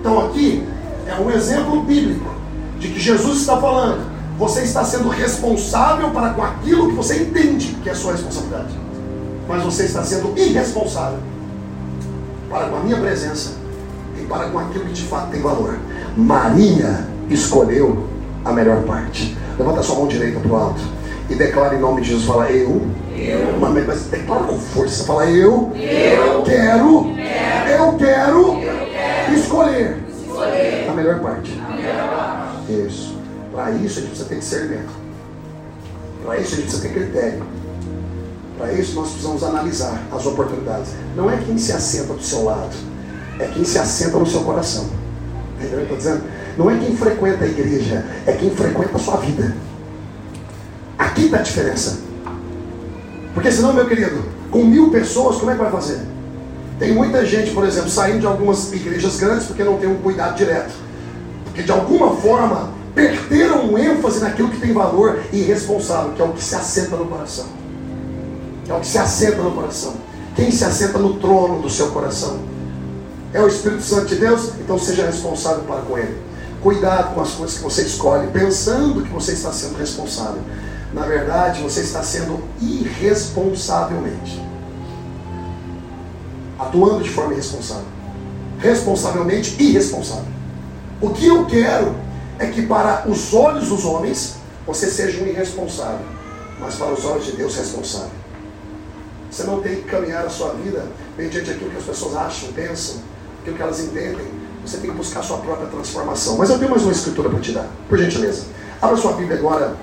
Então 0.01 0.27
aqui 0.27 0.67
é 1.07 1.21
um 1.21 1.31
exemplo 1.31 1.83
bíblico 1.83 2.31
de 2.79 2.89
que 2.89 3.01
Jesus 3.01 3.41
está 3.41 3.57
falando. 3.57 4.17
Você 4.39 4.63
está 4.63 4.85
sendo 4.85 5.09
responsável 5.09 6.11
para 6.11 6.31
com 6.31 6.43
aquilo 6.43 6.89
que 6.89 6.95
você 6.95 7.23
entende 7.23 7.77
que 7.83 7.89
é 7.89 7.95
sua 7.95 8.13
responsabilidade. 8.13 8.75
Mas 9.49 9.63
você 9.63 9.85
está 9.85 10.03
sendo 10.03 10.37
irresponsável 10.39 11.19
para 12.51 12.67
com 12.69 12.77
a 12.77 12.81
minha 12.81 12.99
presença 12.99 13.55
e 14.21 14.25
para 14.25 14.51
com 14.51 14.59
aquilo 14.59 14.85
que 14.85 14.93
de 14.93 15.03
fato 15.03 15.31
tem 15.31 15.41
valor. 15.41 15.79
Maria 16.17 17.07
escolheu 17.31 18.07
a 18.45 18.53
melhor 18.53 18.83
parte. 18.83 19.37
Levanta 19.59 19.83
sua 19.83 19.97
mão 19.97 20.07
direita 20.07 20.39
para 20.41 20.53
o 20.53 20.57
alto 20.57 20.81
e 21.31 21.35
declara 21.35 21.75
em 21.75 21.81
nome 21.81 22.03
de 22.03 22.09
Jesus: 22.09 22.27
fala, 22.27 22.51
eu 22.51 22.87
Eu. 23.17 23.59
Mas, 23.59 23.87
mas 23.87 24.03
declara 24.05 24.45
com 24.45 24.59
força. 24.59 25.05
Fala, 25.05 25.27
eu, 25.27 25.73
eu 25.75 26.43
quero, 26.43 27.07
eu 27.69 27.93
quero, 27.97 28.63
eu 28.63 28.87
quero 28.87 29.35
escolher, 29.35 30.05
escolher 30.09 30.89
a 30.89 30.93
melhor 30.93 31.21
parte. 31.21 31.61
A 31.67 31.77
melhor 31.77 32.09
parte. 32.09 32.73
Isso. 32.87 33.17
Para 33.53 33.71
isso 33.71 33.99
a 33.99 34.03
gente 34.03 34.11
precisa 34.11 34.29
ter 34.29 34.39
discernimento. 34.39 34.91
Para 36.25 36.39
isso 36.39 36.55
a 36.55 36.57
gente 36.57 36.63
precisa 36.63 36.83
ter 36.83 36.95
critério. 36.95 37.43
Para 38.59 38.73
isso 38.73 38.95
nós 38.95 39.11
precisamos 39.11 39.43
analisar 39.43 40.03
as 40.13 40.27
oportunidades. 40.27 40.93
Não 41.15 41.31
é 41.31 41.37
quem 41.39 41.59
se 41.59 41.73
assenta 41.73 42.15
do 42.15 42.23
seu 42.23 42.45
lado, 42.45 42.75
é 43.39 43.47
quem 43.47 43.65
se 43.65 43.79
assenta 43.79 44.19
no 44.19 44.27
seu 44.27 44.41
coração. 44.41 44.89
Entendeu? 45.59 45.79
Eu 45.79 45.83
estou 45.83 45.97
dizendo? 45.97 46.23
Não 46.57 46.71
é 46.71 46.79
quem 46.79 46.97
frequenta 46.97 47.45
a 47.45 47.49
igreja, 47.49 48.05
é 48.27 48.33
quem 48.33 48.51
frequenta 48.51 48.97
a 48.97 48.99
sua 48.99 49.17
vida. 49.19 49.55
Aqui 50.99 51.27
está 51.27 51.39
a 51.39 51.43
diferença. 51.43 51.99
Porque 53.37 53.53
senão, 53.53 53.75
meu 53.75 53.87
querido, 53.87 54.25
com 54.51 54.65
mil 54.65 54.91
pessoas, 54.91 55.37
como 55.37 55.51
é 55.51 55.55
que 55.55 55.61
vai 55.61 55.71
fazer? 55.71 56.01
Tem 56.79 56.95
muita 56.95 57.23
gente, 57.27 57.51
por 57.51 57.67
exemplo, 57.67 57.91
saindo 57.91 58.21
de 58.21 58.27
algumas 58.27 58.73
igrejas 58.73 59.19
grandes 59.19 59.47
porque 59.47 59.63
não 59.63 59.77
tem 59.77 59.91
um 59.91 59.97
cuidado 59.97 60.35
direto. 60.39 60.73
Porque 61.45 61.63
de 61.63 61.71
alguma 61.71 62.17
forma 62.17 62.71
perderam 62.95 63.67
um 63.67 63.77
ênfase 63.77 64.21
naquilo 64.21 64.49
que 64.49 64.59
tem 64.59 64.73
valor 64.73 65.21
e 65.35 65.43
responsável, 65.43 66.13
que 66.13 66.23
é 66.23 66.25
o 66.25 66.33
que 66.33 66.43
se 66.43 66.55
assenta 66.55 66.97
no 66.97 67.05
coração. 67.05 67.45
É 68.67 68.73
o 68.73 68.81
que 68.81 68.87
se 68.87 68.97
assenta 68.97 69.43
no 69.43 69.51
coração. 69.51 69.93
Quem 70.35 70.51
se 70.51 70.65
assenta 70.65 70.99
no 70.99 71.19
trono 71.19 71.61
do 71.61 71.69
seu 71.69 71.89
coração? 71.89 72.39
É 73.35 73.43
o 73.43 73.49
Espírito 73.49 73.83
Santo 73.83 74.07
de 74.07 74.15
Deus? 74.17 74.53
Então 74.61 74.79
seja 74.79 75.05
responsável 75.05 75.63
para 75.65 75.83
com 75.83 75.99
ele. 75.99 76.17
Cuidado 76.63 77.15
com 77.15 77.21
as 77.21 77.33
coisas 77.33 77.59
que 77.59 77.63
você 77.63 77.83
escolhe, 77.83 78.29
pensando 78.29 79.03
que 79.03 79.11
você 79.11 79.33
está 79.33 79.53
sendo 79.53 79.77
responsável. 79.77 80.41
Na 80.97 81.03
verdade, 81.03 81.61
você 81.61 81.81
está 81.81 82.03
sendo 82.03 82.43
irresponsavelmente. 82.59 84.43
Atuando 86.59 87.05
de 87.05 87.11
forma 87.11 87.35
irresponsável. 87.35 87.85
Responsavelmente 88.59 89.63
irresponsável. 89.63 90.25
O 91.03 91.11
que 91.11 91.27
eu 91.27 91.45
quero 91.45 91.95
é 92.39 92.47
que 92.47 92.63
para 92.63 93.07
os 93.07 93.35
olhos 93.35 93.69
dos 93.69 93.85
homens 93.85 94.37
você 94.67 94.87
seja 94.87 95.23
um 95.23 95.27
irresponsável, 95.27 96.07
mas 96.59 96.77
para 96.77 96.95
os 96.95 97.05
olhos 97.05 97.27
de 97.27 97.33
Deus 97.33 97.55
responsável. 97.55 98.17
Você 99.31 99.43
não 99.45 99.61
tem 99.61 99.77
que 99.77 99.83
caminhar 99.83 100.25
a 100.25 100.31
sua 100.31 100.55
vida 100.55 100.87
mediante 101.19 101.51
aquilo 101.51 101.73
que 101.73 101.77
as 101.77 101.85
pessoas 101.85 102.17
acham, 102.17 102.55
pensam, 102.55 103.03
aquilo 103.43 103.55
que 103.55 103.63
elas 103.63 103.81
entendem. 103.81 104.27
Você 104.65 104.79
tem 104.79 104.89
que 104.91 104.97
buscar 104.97 105.21
a 105.21 105.23
sua 105.23 105.37
própria 105.39 105.69
transformação. 105.69 106.39
Mas 106.39 106.49
eu 106.49 106.59
tenho 106.59 106.71
mais 106.71 106.83
uma 106.85 106.93
escritura 106.93 107.29
para 107.29 107.41
te 107.41 107.53
dar, 107.53 107.69
por 107.87 107.99
gentileza. 107.99 108.47
Abra 108.81 108.97
sua 108.97 109.13
Bíblia 109.13 109.39
agora 109.39 109.77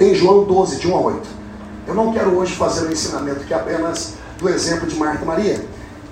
em 0.00 0.14
João 0.14 0.44
12, 0.44 0.78
de 0.78 0.88
1 0.88 0.96
a 0.96 1.00
8. 1.00 1.28
Eu 1.86 1.94
não 1.94 2.12
quero 2.12 2.34
hoje 2.34 2.56
fazer 2.56 2.88
um 2.88 2.90
ensinamento 2.90 3.40
que 3.40 3.52
é 3.52 3.56
apenas 3.56 4.14
do 4.38 4.48
exemplo 4.48 4.86
de 4.86 4.96
Marta 4.96 5.24
Maria. 5.26 5.62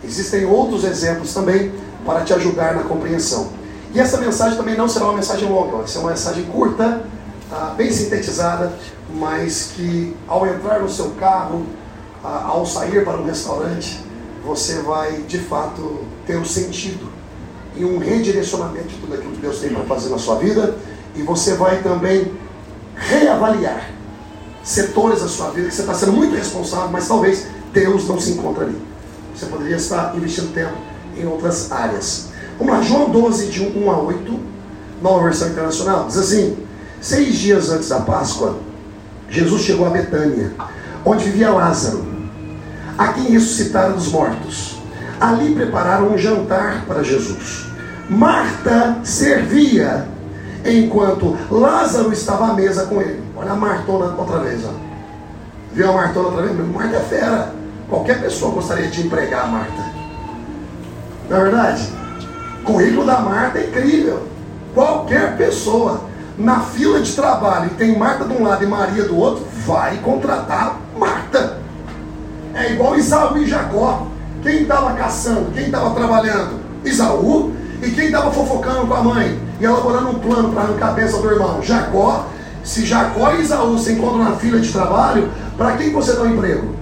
Existem 0.04 0.44
outros 0.44 0.84
exemplos 0.84 1.32
também 1.32 1.72
para 2.04 2.20
te 2.20 2.34
ajudar 2.34 2.74
na 2.74 2.82
compreensão. 2.82 3.48
E 3.94 3.98
essa 3.98 4.18
mensagem 4.18 4.58
também 4.58 4.76
não 4.76 4.86
será 4.86 5.06
uma 5.06 5.14
mensagem 5.14 5.48
longa, 5.48 5.78
vai 5.78 5.88
ser 5.88 5.98
uma 5.98 6.10
mensagem 6.10 6.44
curta, 6.44 7.02
tá? 7.48 7.74
bem 7.76 7.90
sintetizada, 7.90 8.74
mas 9.14 9.72
que 9.74 10.14
ao 10.28 10.46
entrar 10.46 10.80
no 10.80 10.90
seu 10.90 11.10
carro, 11.12 11.64
ao 12.22 12.66
sair 12.66 13.02
para 13.02 13.16
um 13.16 13.24
restaurante, 13.24 14.04
você 14.44 14.80
vai 14.82 15.22
de 15.22 15.38
fato 15.38 16.04
ter 16.26 16.36
um 16.36 16.44
sentido 16.44 17.08
e 17.74 17.84
um 17.84 17.98
redirecionamento 17.98 18.88
de 18.88 18.96
tudo 18.96 19.14
aquilo 19.14 19.32
que 19.32 19.40
Deus 19.40 19.58
tem 19.58 19.70
para 19.70 19.84
fazer 19.84 20.10
na 20.10 20.18
sua 20.18 20.36
vida, 20.36 20.76
e 21.14 21.22
você 21.22 21.54
vai 21.54 21.82
também 21.82 22.30
reavaliar 22.98 23.90
setores 24.62 25.22
da 25.22 25.28
sua 25.28 25.50
vida 25.50 25.68
que 25.68 25.74
você 25.74 25.80
está 25.82 25.94
sendo 25.94 26.12
muito 26.12 26.36
responsável, 26.36 26.90
mas 26.90 27.08
talvez 27.08 27.46
Deus 27.72 28.06
não 28.06 28.20
se 28.20 28.32
encontre 28.32 28.64
ali. 28.64 28.82
Você 29.34 29.46
poderia 29.46 29.76
estar 29.76 30.14
investindo 30.16 30.52
tempo 30.52 30.74
em 31.16 31.26
outras 31.26 31.70
áreas. 31.72 32.28
Vamos 32.58 32.74
lá, 32.74 32.82
João 32.82 33.10
12, 33.10 33.46
de 33.46 33.62
1 33.62 33.90
a 33.90 33.98
8, 33.98 34.40
nova 35.00 35.24
versão 35.24 35.48
internacional, 35.48 36.06
diz 36.06 36.18
assim: 36.18 36.56
Seis 37.00 37.36
dias 37.36 37.70
antes 37.70 37.88
da 37.88 38.00
Páscoa, 38.00 38.58
Jesus 39.30 39.62
chegou 39.62 39.86
a 39.86 39.90
Betânia 39.90 40.52
onde 41.04 41.24
vivia 41.24 41.50
Lázaro, 41.50 42.06
a 42.96 43.08
quem 43.08 43.30
ressuscitaram 43.30 43.94
dos 43.94 44.08
mortos. 44.08 44.78
Ali 45.20 45.54
prepararam 45.54 46.12
um 46.12 46.18
jantar 46.18 46.84
para 46.86 47.02
Jesus. 47.02 47.66
Marta 48.08 48.98
servia, 49.02 50.06
enquanto 50.64 51.36
Lázaro 51.50 52.12
estava 52.12 52.48
à 52.48 52.52
mesa 52.54 52.86
com 52.86 53.00
ele. 53.00 53.22
Olha 53.36 53.52
a 53.52 53.56
Martona 53.56 54.14
outra 54.16 54.38
vez. 54.40 54.64
Ó. 54.64 54.72
Viu 55.72 55.90
a 55.90 55.92
Martona 55.92 56.28
outra 56.28 56.42
vez? 56.42 56.68
Marta 56.68 56.96
é 56.96 57.00
fera. 57.00 57.54
Qualquer 57.88 58.20
pessoa 58.20 58.52
gostaria 58.52 58.88
de 58.88 59.06
empregar 59.06 59.50
Marta. 59.50 59.82
Não 61.28 61.36
é 61.36 61.42
verdade? 61.42 61.88
O 62.60 62.64
currículo 62.64 63.06
da 63.06 63.20
Marta 63.20 63.58
é 63.58 63.66
incrível. 63.66 64.26
Qualquer 64.74 65.36
pessoa 65.36 66.02
na 66.38 66.60
fila 66.60 67.00
de 67.00 67.12
trabalho 67.14 67.66
e 67.66 67.74
tem 67.74 67.98
Marta 67.98 68.24
de 68.24 68.32
um 68.32 68.44
lado 68.44 68.62
e 68.62 68.66
Maria 68.66 69.04
do 69.04 69.16
outro, 69.16 69.44
vai 69.66 69.96
contratar 69.98 70.78
Marta. 70.96 71.58
É 72.54 72.72
igual 72.72 72.96
Isaú 72.96 73.36
e 73.38 73.46
Jacó. 73.46 74.06
Quem 74.42 74.62
estava 74.62 74.92
caçando? 74.92 75.50
Quem 75.52 75.66
estava 75.66 75.90
trabalhando? 75.90 76.60
Isaú. 76.84 77.52
E 77.82 77.90
quem 77.90 78.06
estava 78.06 78.30
fofocando 78.32 78.86
com 78.86 78.94
a 78.94 79.02
mãe? 79.02 79.38
E 79.60 79.64
elaborando 79.64 80.10
um 80.10 80.18
plano 80.18 80.52
para 80.52 80.62
arrancar 80.62 80.86
a 80.86 80.88
cabeça 80.88 81.18
do 81.18 81.30
irmão? 81.30 81.62
Jacó. 81.62 82.26
Se 82.64 82.84
Jacó 82.84 83.32
e 83.32 83.42
Isaú 83.42 83.78
se 83.78 83.92
encontram 83.92 84.24
na 84.24 84.32
fila 84.36 84.60
de 84.60 84.70
trabalho, 84.70 85.30
para 85.56 85.76
quem 85.76 85.92
você 85.92 86.12
dá 86.12 86.22
o 86.22 86.24
um 86.24 86.34
emprego? 86.34 86.74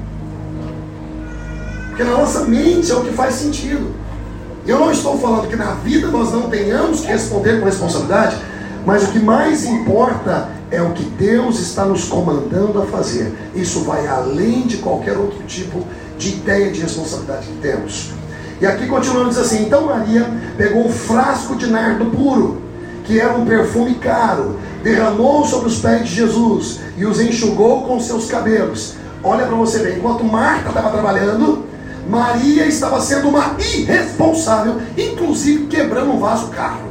Porque 1.89 2.03
na 2.03 2.13
nossa 2.13 2.45
mente 2.45 2.91
é 2.91 2.95
o 2.95 3.03
que 3.03 3.13
faz 3.13 3.35
sentido. 3.35 3.95
Eu 4.67 4.81
não 4.81 4.91
estou 4.91 5.19
falando 5.19 5.49
que 5.49 5.57
na 5.57 5.75
vida 5.75 6.09
nós 6.09 6.33
não 6.33 6.51
tenhamos 6.51 7.01
que 7.01 7.07
responder 7.07 7.61
com 7.61 7.67
responsabilidade, 7.67 8.37
mas 8.85 9.05
o 9.05 9.13
que 9.13 9.19
mais 9.19 9.65
importa 9.65 10.49
é 10.71 10.83
o 10.83 10.93
que 10.93 11.05
Deus 11.05 11.61
está 11.61 11.85
nos 11.85 12.05
comandando 12.05 12.83
a 12.83 12.87
fazer. 12.87 13.33
Isso 13.55 13.81
vai 13.85 14.07
além 14.07 14.67
de 14.67 14.79
qualquer 14.79 15.17
outro 15.17 15.39
tipo 15.47 15.85
de 16.19 16.31
ideia 16.31 16.71
de 16.73 16.81
responsabilidade 16.81 17.47
que 17.47 17.59
temos. 17.61 18.11
E 18.61 18.67
aqui 18.67 18.87
continuando 18.87 19.29
diz 19.29 19.39
assim: 19.39 19.65
Então 19.65 19.87
Maria 19.87 20.31
pegou 20.57 20.87
um 20.87 20.93
frasco 20.93 21.57
de 21.57 21.67
nardo 21.67 22.07
puro, 22.07 22.63
que 23.05 23.21
era 23.21 23.35
um 23.35 23.45
perfume 23.45 23.95
caro, 23.95 24.59
derramou 24.83 25.45
sobre 25.45 25.69
os 25.69 25.79
pés 25.79 26.09
de 26.09 26.15
Jesus 26.15 26.81
e 26.97 27.05
os 27.05 27.21
enxugou 27.21 27.83
com 27.83 28.01
seus 28.01 28.31
cabelos. 28.31 28.95
Olha 29.23 29.47
para 29.47 29.57
você 29.57 29.81
ver, 29.81 29.99
enquanto 29.99 30.25
Marta 30.25 30.69
estava 30.69 30.91
trabalhando, 30.91 31.65
Maria 32.09 32.67
estava 32.67 33.01
sendo 33.01 33.29
uma 33.29 33.57
irresponsável, 33.59 34.81
inclusive 34.97 35.67
quebrando 35.67 36.13
um 36.13 36.19
vaso 36.19 36.49
caro 36.49 36.87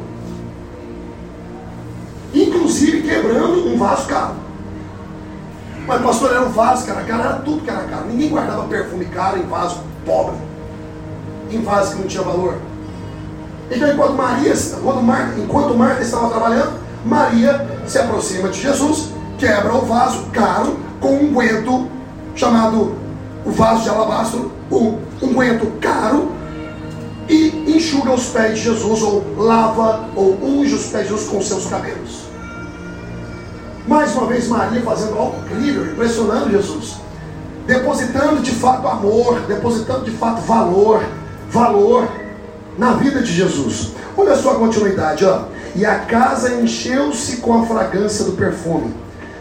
inclusive 2.66 3.02
quebrando 3.02 3.68
um 3.68 3.78
vaso 3.78 4.06
caro. 4.06 4.34
Mas 5.86 6.02
pastor, 6.02 6.32
era 6.32 6.42
um 6.42 6.50
vaso 6.50 6.86
caro, 6.86 7.00
era 7.00 7.34
tudo 7.34 7.62
que 7.62 7.70
era 7.70 7.84
caro. 7.84 8.06
Ninguém 8.06 8.28
guardava 8.28 8.64
perfume 8.64 9.04
caro 9.06 9.38
em 9.38 9.46
vaso 9.46 9.80
pobre, 10.04 10.36
em 11.50 11.62
vaso 11.62 11.94
que 11.94 12.02
não 12.02 12.08
tinha 12.08 12.22
valor. 12.22 12.54
Então, 13.70 13.92
enquanto 13.92 14.12
Maria, 14.14 14.54
quando 14.82 15.02
Marta, 15.02 15.40
enquanto 15.40 15.74
Marta 15.74 16.02
estava 16.02 16.28
trabalhando, 16.28 16.78
Maria 17.04 17.66
se 17.86 17.98
aproxima 17.98 18.48
de 18.48 18.60
Jesus, 18.60 19.10
quebra 19.38 19.74
o 19.74 19.84
vaso 19.84 20.26
caro 20.32 20.78
com 21.00 21.08
um 21.08 21.30
unguento 21.30 21.88
chamado 22.34 22.94
o 23.44 23.50
vaso 23.50 23.82
de 23.82 23.88
alabastro, 23.88 24.52
um 24.70 24.98
unguento 25.22 25.66
caro, 25.80 26.32
e 27.28 27.64
enxuga 27.66 28.12
os 28.12 28.26
pés 28.26 28.58
de 28.58 28.64
Jesus, 28.64 29.02
ou 29.02 29.24
lava, 29.36 30.08
ou 30.14 30.38
unge 30.42 30.74
os 30.74 30.86
pés 30.86 31.04
de 31.04 31.14
Jesus 31.14 31.28
com 31.28 31.40
seus 31.40 31.66
cabelos. 31.66 32.26
Mais 33.86 34.14
uma 34.14 34.26
vez, 34.26 34.48
Maria 34.48 34.80
fazendo 34.82 35.16
algo 35.16 35.36
incrível, 35.44 35.86
impressionando 35.92 36.50
Jesus. 36.50 36.96
Depositando 37.66 38.42
de 38.42 38.52
fato 38.52 38.86
amor, 38.86 39.40
depositando 39.40 40.04
de 40.04 40.10
fato 40.12 40.40
valor, 40.42 41.04
valor 41.50 42.08
na 42.78 42.92
vida 42.92 43.22
de 43.22 43.32
Jesus. 43.32 43.92
Olha 44.16 44.36
só 44.36 44.52
a 44.52 44.58
continuidade, 44.58 45.24
ó. 45.24 45.44
E 45.74 45.84
a 45.84 46.00
casa 46.00 46.54
encheu-se 46.54 47.38
com 47.38 47.62
a 47.62 47.66
fragrância 47.66 48.24
do 48.24 48.32
perfume. 48.32 48.94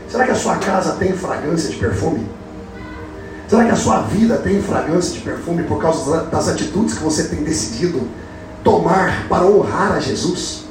Será 0.09 0.25
que 0.25 0.31
a 0.31 0.35
sua 0.35 0.57
casa 0.57 0.93
tem 0.93 1.13
fragrância 1.13 1.69
de 1.69 1.77
perfume? 1.77 2.27
Será 3.47 3.63
que 3.65 3.71
a 3.71 3.75
sua 3.75 4.01
vida 4.01 4.37
tem 4.37 4.61
fragrância 4.61 5.13
de 5.13 5.19
perfume 5.19 5.63
por 5.63 5.81
causa 5.81 6.23
das 6.23 6.49
atitudes 6.49 6.95
que 6.95 7.03
você 7.03 7.25
tem 7.25 7.43
decidido 7.43 8.01
tomar 8.63 9.27
para 9.29 9.45
honrar 9.45 9.93
a 9.93 9.99
Jesus? 9.99 10.65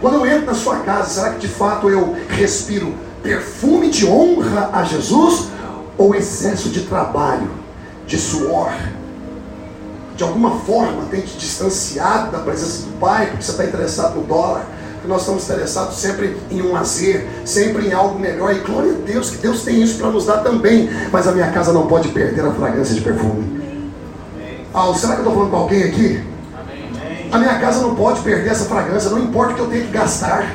Quando 0.00 0.16
eu 0.16 0.26
entro 0.26 0.46
na 0.46 0.54
sua 0.54 0.80
casa, 0.80 1.08
será 1.08 1.30
que 1.30 1.40
de 1.40 1.48
fato 1.48 1.88
eu 1.88 2.14
respiro 2.28 2.94
perfume 3.22 3.90
de 3.90 4.06
honra 4.06 4.70
a 4.72 4.84
Jesus 4.84 5.48
ou 5.96 6.14
excesso 6.14 6.68
de 6.68 6.80
trabalho, 6.82 7.50
de 8.06 8.18
suor? 8.18 8.72
De 10.16 10.22
alguma 10.22 10.60
forma 10.60 11.06
tem 11.10 11.20
te 11.20 11.36
distanciado 11.36 12.30
da 12.30 12.38
presença 12.38 12.86
do 12.86 12.98
Pai, 12.98 13.26
porque 13.26 13.42
você 13.42 13.50
está 13.50 13.64
interessado 13.64 14.14
no 14.14 14.22
dólar, 14.22 14.64
que 15.02 15.08
nós 15.08 15.22
estamos 15.22 15.44
interessados 15.44 15.96
sempre 15.96 16.36
em 16.50 16.62
um 16.62 16.72
lazer, 16.72 17.26
sempre 17.44 17.88
em 17.88 17.92
algo 17.92 18.18
melhor. 18.18 18.54
E 18.54 18.60
glória 18.60 18.92
a 18.92 19.06
Deus, 19.06 19.30
que 19.30 19.38
Deus 19.38 19.62
tem 19.62 19.82
isso 19.82 19.98
para 19.98 20.10
nos 20.10 20.24
dar 20.24 20.38
também. 20.38 20.88
Mas 21.12 21.26
a 21.26 21.32
minha 21.32 21.50
casa 21.50 21.72
não 21.72 21.86
pode 21.86 22.08
perder 22.08 22.46
a 22.46 22.52
fragrância 22.52 22.94
de 22.94 23.00
perfume. 23.00 23.60
Ah, 24.72 24.92
será 24.94 25.14
que 25.14 25.20
eu 25.20 25.24
estou 25.24 25.34
falando 25.34 25.50
para 25.50 25.58
alguém 25.58 25.82
aqui? 25.84 26.24
A 27.32 27.38
minha 27.38 27.58
casa 27.58 27.80
não 27.80 27.96
pode 27.96 28.20
perder 28.20 28.50
essa 28.50 28.66
fragrância, 28.66 29.10
não 29.10 29.18
importa 29.18 29.52
o 29.52 29.56
que 29.56 29.60
eu 29.62 29.66
tenha 29.66 29.84
que 29.84 29.90
gastar. 29.90 30.54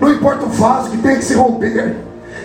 Não 0.00 0.12
importa 0.12 0.44
o 0.44 0.48
vaso 0.48 0.90
que 0.90 0.98
tenha 0.98 1.16
que 1.16 1.24
se 1.24 1.34
romper. 1.34 1.96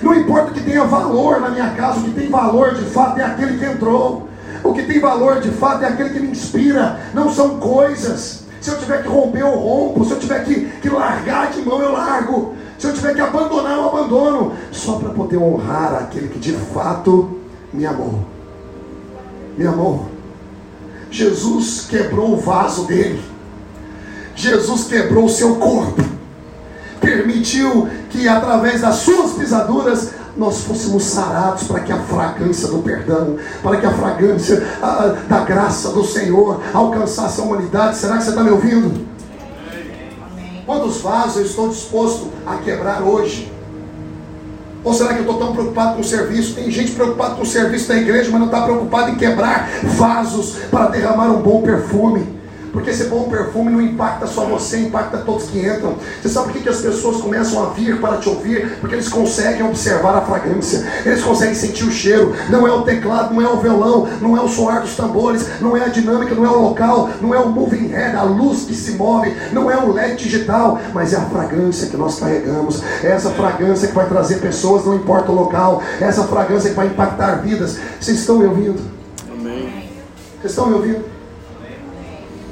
Não 0.01 0.13
importa 0.13 0.51
o 0.51 0.53
que 0.53 0.61
tenha 0.61 0.83
valor 0.85 1.41
na 1.41 1.49
minha 1.49 1.71
casa, 1.71 1.99
o 1.99 2.03
que 2.03 2.11
tem 2.11 2.29
valor 2.29 2.75
de 2.75 2.85
fato 2.85 3.19
é 3.19 3.23
aquele 3.23 3.57
que 3.57 3.65
entrou. 3.65 4.28
O 4.63 4.73
que 4.73 4.83
tem 4.83 4.99
valor 4.99 5.39
de 5.39 5.51
fato 5.51 5.83
é 5.83 5.87
aquele 5.87 6.09
que 6.09 6.19
me 6.19 6.31
inspira, 6.31 6.99
não 7.13 7.31
são 7.31 7.59
coisas. 7.59 8.43
Se 8.61 8.69
eu 8.69 8.77
tiver 8.77 9.01
que 9.03 9.07
romper, 9.07 9.41
eu 9.41 9.51
rompo. 9.51 10.03
Se 10.05 10.11
eu 10.11 10.19
tiver 10.19 10.43
que, 10.43 10.65
que 10.81 10.89
largar 10.89 11.51
de 11.51 11.61
mão, 11.61 11.81
eu 11.81 11.91
largo. 11.91 12.55
Se 12.77 12.87
eu 12.87 12.93
tiver 12.93 13.13
que 13.13 13.21
abandonar, 13.21 13.73
eu 13.73 13.85
abandono. 13.85 14.53
Só 14.71 14.97
para 14.97 15.09
poder 15.09 15.37
honrar 15.37 15.95
aquele 15.95 16.27
que 16.27 16.39
de 16.39 16.53
fato 16.53 17.39
me 17.73 17.85
amou. 17.85 18.25
Me 19.57 19.65
amou. 19.65 20.07
Jesus 21.09 21.87
quebrou 21.89 22.33
o 22.33 22.37
vaso 22.37 22.85
dele. 22.85 23.21
Jesus 24.35 24.85
quebrou 24.85 25.25
o 25.25 25.29
seu 25.29 25.55
corpo. 25.55 26.03
Permitiu 27.01 27.87
que 28.09 28.27
através 28.27 28.81
das 28.81 28.95
suas 28.95 29.31
pisaduras 29.33 30.11
nós 30.39 30.61
fôssemos 30.61 31.03
sarados 31.03 31.63
para 31.63 31.81
que 31.81 31.91
a 31.91 31.99
fragrância 31.99 32.69
do 32.69 32.79
perdão, 32.79 33.35
para 33.61 33.77
que 33.77 33.85
a 33.85 33.91
fragrância 33.91 34.65
a, 34.81 35.15
da 35.27 35.41
graça 35.41 35.89
do 35.89 36.03
Senhor 36.05 36.61
alcançasse 36.73 37.41
a 37.41 37.43
humanidade. 37.43 37.97
Será 37.97 38.17
que 38.17 38.23
você 38.23 38.29
está 38.29 38.41
me 38.41 38.49
ouvindo? 38.49 39.05
Quantos 40.65 41.01
vasos 41.01 41.37
eu 41.37 41.43
estou 41.43 41.67
disposto 41.67 42.29
a 42.47 42.55
quebrar 42.55 43.01
hoje? 43.01 43.51
Ou 44.81 44.93
será 44.93 45.13
que 45.13 45.19
eu 45.19 45.23
estou 45.23 45.37
tão 45.37 45.51
preocupado 45.51 45.95
com 45.95 46.01
o 46.01 46.05
serviço? 46.05 46.55
Tem 46.55 46.71
gente 46.71 46.93
preocupada 46.93 47.35
com 47.35 47.41
o 47.41 47.45
serviço 47.45 47.89
da 47.89 47.97
igreja, 47.97 48.29
mas 48.31 48.39
não 48.39 48.47
está 48.47 48.61
preocupado 48.61 49.11
em 49.11 49.15
quebrar 49.15 49.69
vasos 49.83 50.55
para 50.71 50.87
derramar 50.87 51.31
um 51.31 51.41
bom 51.41 51.61
perfume. 51.61 52.38
Porque 52.71 52.89
esse 52.89 53.05
bom 53.05 53.29
perfume 53.29 53.71
não 53.71 53.81
impacta 53.81 54.27
só 54.27 54.45
você, 54.45 54.79
impacta 54.79 55.17
todos 55.19 55.49
que 55.49 55.59
entram. 55.59 55.95
Você 56.21 56.29
sabe 56.29 56.47
por 56.47 56.53
que, 56.53 56.63
que 56.63 56.69
as 56.69 56.81
pessoas 56.81 57.21
começam 57.21 57.63
a 57.63 57.69
vir 57.71 57.99
para 57.99 58.17
te 58.17 58.29
ouvir? 58.29 58.77
Porque 58.79 58.95
eles 58.95 59.09
conseguem 59.09 59.63
observar 59.63 60.17
a 60.17 60.21
fragrância, 60.21 60.87
eles 61.05 61.21
conseguem 61.21 61.55
sentir 61.55 61.83
o 61.83 61.91
cheiro. 61.91 62.33
Não 62.49 62.67
é 62.67 62.71
o 62.71 62.83
teclado, 62.83 63.33
não 63.33 63.41
é 63.41 63.49
o 63.49 63.57
violão, 63.57 64.07
não 64.21 64.37
é 64.37 64.41
o 64.41 64.47
soar 64.47 64.81
dos 64.81 64.95
tambores, 64.95 65.45
não 65.59 65.75
é 65.75 65.85
a 65.85 65.87
dinâmica, 65.87 66.35
não 66.35 66.45
é 66.45 66.49
o 66.49 66.61
local, 66.61 67.09
não 67.21 67.33
é 67.33 67.39
o 67.39 67.49
moving 67.49 67.87
head, 67.87 68.15
a 68.15 68.23
luz 68.23 68.63
que 68.63 68.75
se 68.75 68.91
move, 68.91 69.33
não 69.51 69.69
é 69.69 69.77
o 69.77 69.91
LED 69.91 70.23
digital, 70.23 70.79
mas 70.93 71.13
é 71.13 71.17
a 71.17 71.21
fragrância 71.21 71.87
que 71.87 71.97
nós 71.97 72.19
carregamos. 72.19 72.81
É 73.03 73.07
essa 73.07 73.29
fragrância 73.31 73.87
que 73.87 73.95
vai 73.95 74.07
trazer 74.07 74.39
pessoas, 74.39 74.85
não 74.85 74.95
importa 74.95 75.31
o 75.31 75.35
local, 75.35 75.81
é 75.99 76.05
essa 76.05 76.23
fragrância 76.23 76.69
que 76.69 76.75
vai 76.75 76.87
impactar 76.87 77.41
vidas. 77.41 77.77
Vocês 77.99 78.19
estão 78.19 78.37
me 78.37 78.45
ouvindo? 78.45 78.79
Amém. 79.31 79.89
Vocês 80.39 80.51
estão 80.51 80.67
me 80.67 80.73
ouvindo? 80.73 81.18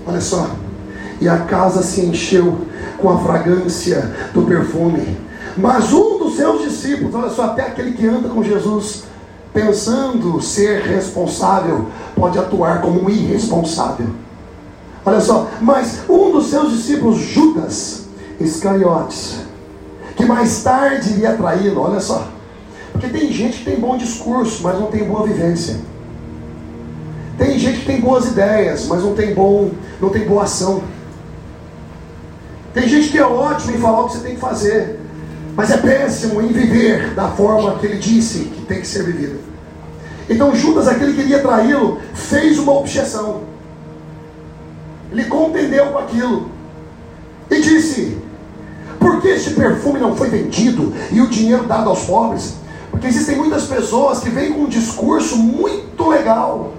Olha 0.07 0.21
só. 0.21 0.49
E 1.19 1.27
a 1.27 1.39
casa 1.39 1.81
se 1.83 2.01
encheu 2.01 2.59
com 2.97 3.09
a 3.09 3.19
fragrância 3.19 4.15
do 4.33 4.43
perfume. 4.43 5.17
Mas 5.57 5.91
um 5.91 6.19
dos 6.19 6.35
seus 6.35 6.61
discípulos, 6.61 7.13
olha 7.15 7.29
só, 7.29 7.45
até 7.45 7.63
aquele 7.63 7.93
que 7.93 8.07
anda 8.07 8.29
com 8.29 8.43
Jesus, 8.43 9.03
pensando 9.51 10.39
ser 10.41 10.83
responsável, 10.83 11.87
pode 12.15 12.37
atuar 12.37 12.81
como 12.81 13.03
um 13.03 13.09
irresponsável. 13.09 14.07
Olha 15.03 15.19
só, 15.19 15.47
mas 15.59 16.01
um 16.07 16.31
dos 16.31 16.47
seus 16.47 16.71
discípulos, 16.71 17.17
Judas 17.17 18.03
Iscariotes, 18.39 19.39
que 20.15 20.25
mais 20.25 20.61
tarde 20.63 21.13
iria 21.13 21.33
traí-lo, 21.33 21.81
olha 21.81 21.99
só. 21.99 22.27
Porque 22.91 23.07
tem 23.07 23.31
gente 23.31 23.59
que 23.59 23.65
tem 23.65 23.79
bom 23.79 23.97
discurso, 23.97 24.61
mas 24.63 24.79
não 24.79 24.87
tem 24.87 25.03
boa 25.03 25.25
vivência. 25.25 25.77
Tem 27.37 27.59
gente 27.59 27.81
que 27.81 27.85
tem 27.85 28.01
boas 28.01 28.25
ideias, 28.25 28.87
mas 28.87 29.03
não 29.03 29.13
tem 29.13 29.33
bom, 29.33 29.71
não 30.01 30.09
tem 30.09 30.25
boa 30.27 30.43
ação. 30.43 30.83
Tem 32.73 32.87
gente 32.87 33.09
que 33.09 33.17
é 33.17 33.25
ótimo 33.25 33.75
em 33.75 33.79
falar 33.79 34.01
o 34.01 34.07
que 34.07 34.13
você 34.13 34.23
tem 34.23 34.35
que 34.35 34.41
fazer, 34.41 34.99
mas 35.55 35.71
é 35.71 35.77
péssimo 35.77 36.41
em 36.41 36.47
viver 36.47 37.13
da 37.13 37.29
forma 37.29 37.77
que 37.79 37.85
ele 37.85 37.97
disse 37.97 38.45
que 38.45 38.65
tem 38.65 38.81
que 38.81 38.87
ser 38.87 39.03
vivida. 39.03 39.37
Então 40.29 40.55
Judas, 40.55 40.87
aquele 40.87 41.13
que 41.13 41.21
queria 41.21 41.39
traí-lo, 41.39 41.99
fez 42.13 42.59
uma 42.59 42.73
objeção. 42.73 43.41
Ele 45.11 45.25
contendeu 45.25 45.87
com 45.87 45.99
aquilo 45.99 46.51
e 47.49 47.61
disse: 47.61 48.17
Por 48.99 49.21
que 49.21 49.29
este 49.29 49.51
perfume 49.51 49.99
não 49.99 50.15
foi 50.15 50.29
vendido 50.29 50.93
e 51.11 51.21
o 51.21 51.27
dinheiro 51.27 51.63
dado 51.63 51.89
aos 51.89 52.03
pobres? 52.03 52.55
Porque 52.91 53.07
existem 53.07 53.37
muitas 53.37 53.65
pessoas 53.65 54.19
que 54.19 54.29
vêm 54.29 54.53
com 54.53 54.61
um 54.61 54.67
discurso 54.67 55.37
muito 55.37 56.09
legal, 56.09 56.73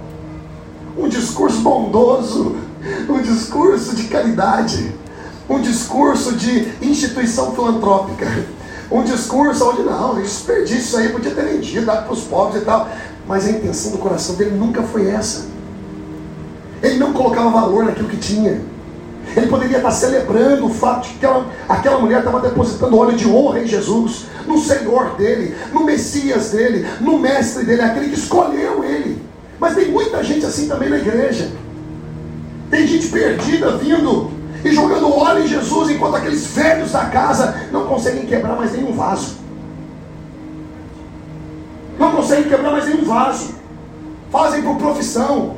um 0.99 1.09
discurso 1.09 1.61
bondoso, 1.61 2.57
um 3.09 3.23
discurso 3.23 3.95
de 3.95 4.05
caridade, 4.05 4.93
um 5.49 5.61
discurso 5.61 6.33
de 6.33 6.69
instituição 6.83 7.53
filantrópica, 7.53 8.27
um 8.91 9.03
discurso 9.03 9.71
onde 9.71 9.83
não, 9.83 10.21
desperdício 10.21 10.79
isso 10.79 10.97
aí 10.97 11.09
podia 11.11 11.31
ter 11.31 11.45
vendido, 11.45 11.87
dado 11.87 12.05
para 12.05 12.13
os 12.13 12.23
pobres 12.23 12.63
e 12.63 12.65
tal. 12.65 12.89
Mas 13.27 13.47
a 13.47 13.51
intenção 13.51 13.93
do 13.93 13.99
coração 13.99 14.35
dele 14.35 14.57
nunca 14.57 14.83
foi 14.83 15.09
essa. 15.09 15.47
Ele 16.83 16.99
não 16.99 17.13
colocava 17.13 17.51
valor 17.51 17.85
naquilo 17.85 18.09
que 18.09 18.17
tinha. 18.17 18.61
Ele 19.37 19.47
poderia 19.47 19.77
estar 19.77 19.91
celebrando 19.91 20.67
o 20.67 20.71
fato 20.71 21.03
de 21.03 21.11
que 21.11 21.27
aquela, 21.27 21.47
aquela 21.69 21.99
mulher 21.99 22.21
estava 22.21 22.41
depositando 22.41 22.97
óleo 22.97 23.17
de 23.17 23.29
honra 23.29 23.61
em 23.61 23.67
Jesus, 23.67 24.25
no 24.47 24.59
Senhor 24.59 25.17
dele, 25.17 25.55
no 25.73 25.85
Messias 25.85 26.51
dele, 26.51 26.87
no 27.01 27.19
Mestre 27.19 27.65
dele, 27.65 27.83
aquele 27.83 28.09
que 28.09 28.19
escolheu 28.19 28.83
ele. 28.83 29.29
Mas 29.61 29.75
tem 29.75 29.91
muita 29.91 30.23
gente 30.23 30.47
assim 30.47 30.69
também 30.69 30.89
na 30.89 30.99
igreja. 30.99 31.51
Tem 32.71 32.87
gente 32.87 33.09
perdida 33.09 33.77
vindo 33.77 34.31
e 34.65 34.73
jogando 34.73 35.17
óleo 35.17 35.45
em 35.45 35.49
Jesus, 35.49 35.91
enquanto 35.91 36.17
aqueles 36.17 36.47
velhos 36.49 36.93
da 36.93 37.07
casa 37.07 37.69
não 37.73 37.87
conseguem 37.87 38.27
quebrar 38.27 38.57
mais 38.57 38.73
nenhum 38.73 38.93
vaso. 38.93 39.37
Não 41.99 42.13
conseguem 42.13 42.49
quebrar 42.49 42.71
mais 42.71 42.87
nenhum 42.87 43.05
vaso. 43.05 43.55
Fazem 44.31 44.63
por 44.63 44.77
profissão. 44.77 45.57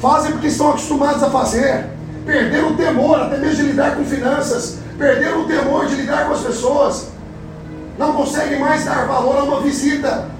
Fazem 0.00 0.32
porque 0.32 0.48
estão 0.48 0.70
acostumados 0.70 1.22
a 1.22 1.30
fazer. 1.30 1.86
Perderam 2.24 2.72
o 2.72 2.76
temor, 2.76 3.20
até 3.20 3.38
mesmo 3.38 3.56
de 3.56 3.62
lidar 3.62 3.94
com 3.94 4.04
finanças. 4.04 4.78
Perderam 4.98 5.42
o 5.42 5.44
temor 5.46 5.86
de 5.86 5.94
lidar 5.94 6.26
com 6.26 6.32
as 6.32 6.40
pessoas. 6.40 7.08
Não 7.98 8.12
conseguem 8.12 8.58
mais 8.58 8.84
dar 8.84 9.06
valor 9.06 9.38
a 9.38 9.42
uma 9.44 9.60
visita 9.60 10.35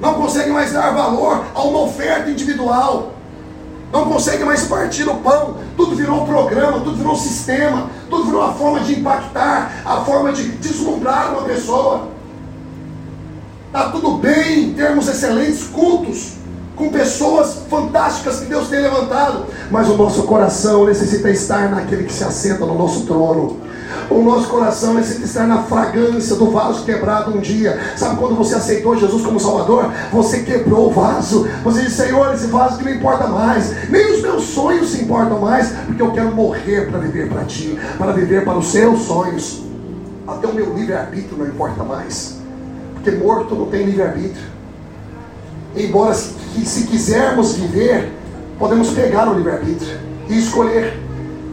não 0.00 0.14
consegue 0.14 0.50
mais 0.50 0.72
dar 0.72 0.92
valor 0.92 1.44
a 1.54 1.62
uma 1.62 1.82
oferta 1.82 2.30
individual, 2.30 3.12
não 3.92 4.06
consegue 4.06 4.44
mais 4.44 4.64
partir 4.64 5.08
o 5.08 5.14
pão, 5.16 5.56
tudo 5.76 5.94
virou 5.94 6.26
programa, 6.26 6.80
tudo 6.80 6.96
virou 6.96 7.16
sistema, 7.16 7.88
tudo 8.10 8.24
virou 8.24 8.42
a 8.42 8.52
forma 8.52 8.80
de 8.80 8.98
impactar, 8.98 9.82
a 9.84 10.04
forma 10.04 10.32
de 10.32 10.48
deslumbrar 10.48 11.32
uma 11.32 11.42
pessoa. 11.42 12.08
Está 13.68 13.90
tudo 13.90 14.18
bem, 14.18 14.74
termos 14.74 15.08
excelentes 15.08 15.64
cultos, 15.64 16.32
com 16.74 16.90
pessoas 16.90 17.62
fantásticas 17.70 18.40
que 18.40 18.46
Deus 18.46 18.68
tem 18.68 18.80
levantado, 18.80 19.46
mas 19.70 19.88
o 19.88 19.96
nosso 19.96 20.24
coração 20.24 20.84
necessita 20.84 21.30
estar 21.30 21.70
naquele 21.70 22.04
que 22.04 22.12
se 22.12 22.24
assenta 22.24 22.66
no 22.66 22.76
nosso 22.76 23.06
trono. 23.06 23.58
O 24.10 24.22
nosso 24.22 24.48
coração 24.48 24.94
necessita 24.94 25.24
estar 25.24 25.46
na 25.46 25.62
fragrância 25.64 26.36
do 26.36 26.50
vaso 26.50 26.84
quebrado 26.84 27.36
um 27.36 27.40
dia. 27.40 27.78
Sabe 27.96 28.16
quando 28.16 28.34
você 28.34 28.54
aceitou 28.54 28.96
Jesus 28.96 29.24
como 29.24 29.40
Salvador? 29.40 29.90
Você 30.12 30.40
quebrou 30.40 30.88
o 30.88 30.92
vaso. 30.92 31.48
Você 31.64 31.82
disse, 31.82 32.02
Senhor, 32.02 32.32
esse 32.34 32.46
vaso 32.46 32.78
que 32.78 32.84
não 32.84 32.92
importa 32.92 33.26
mais. 33.26 33.88
Nem 33.90 34.12
os 34.12 34.22
meus 34.22 34.44
sonhos 34.44 34.90
se 34.90 35.02
importam 35.02 35.40
mais. 35.40 35.70
Porque 35.86 36.02
eu 36.02 36.12
quero 36.12 36.34
morrer 36.34 36.90
para 36.90 36.98
viver 36.98 37.28
para 37.28 37.44
ti. 37.44 37.78
Para 37.98 38.12
viver 38.12 38.44
para 38.44 38.58
os 38.58 38.66
seus 38.66 39.02
sonhos. 39.02 39.62
Até 40.26 40.46
o 40.46 40.54
meu 40.54 40.74
livre-arbítrio 40.74 41.38
não 41.38 41.46
importa 41.46 41.84
mais. 41.84 42.36
Porque 42.94 43.10
morto 43.12 43.54
não 43.54 43.66
tem 43.66 43.84
livre-arbítrio. 43.84 44.56
Embora 45.76 46.14
se 46.14 46.86
quisermos 46.86 47.54
viver, 47.54 48.12
podemos 48.58 48.90
pegar 48.90 49.28
o 49.28 49.34
livre-arbítrio 49.34 49.98
e 50.28 50.38
escolher. 50.38 51.05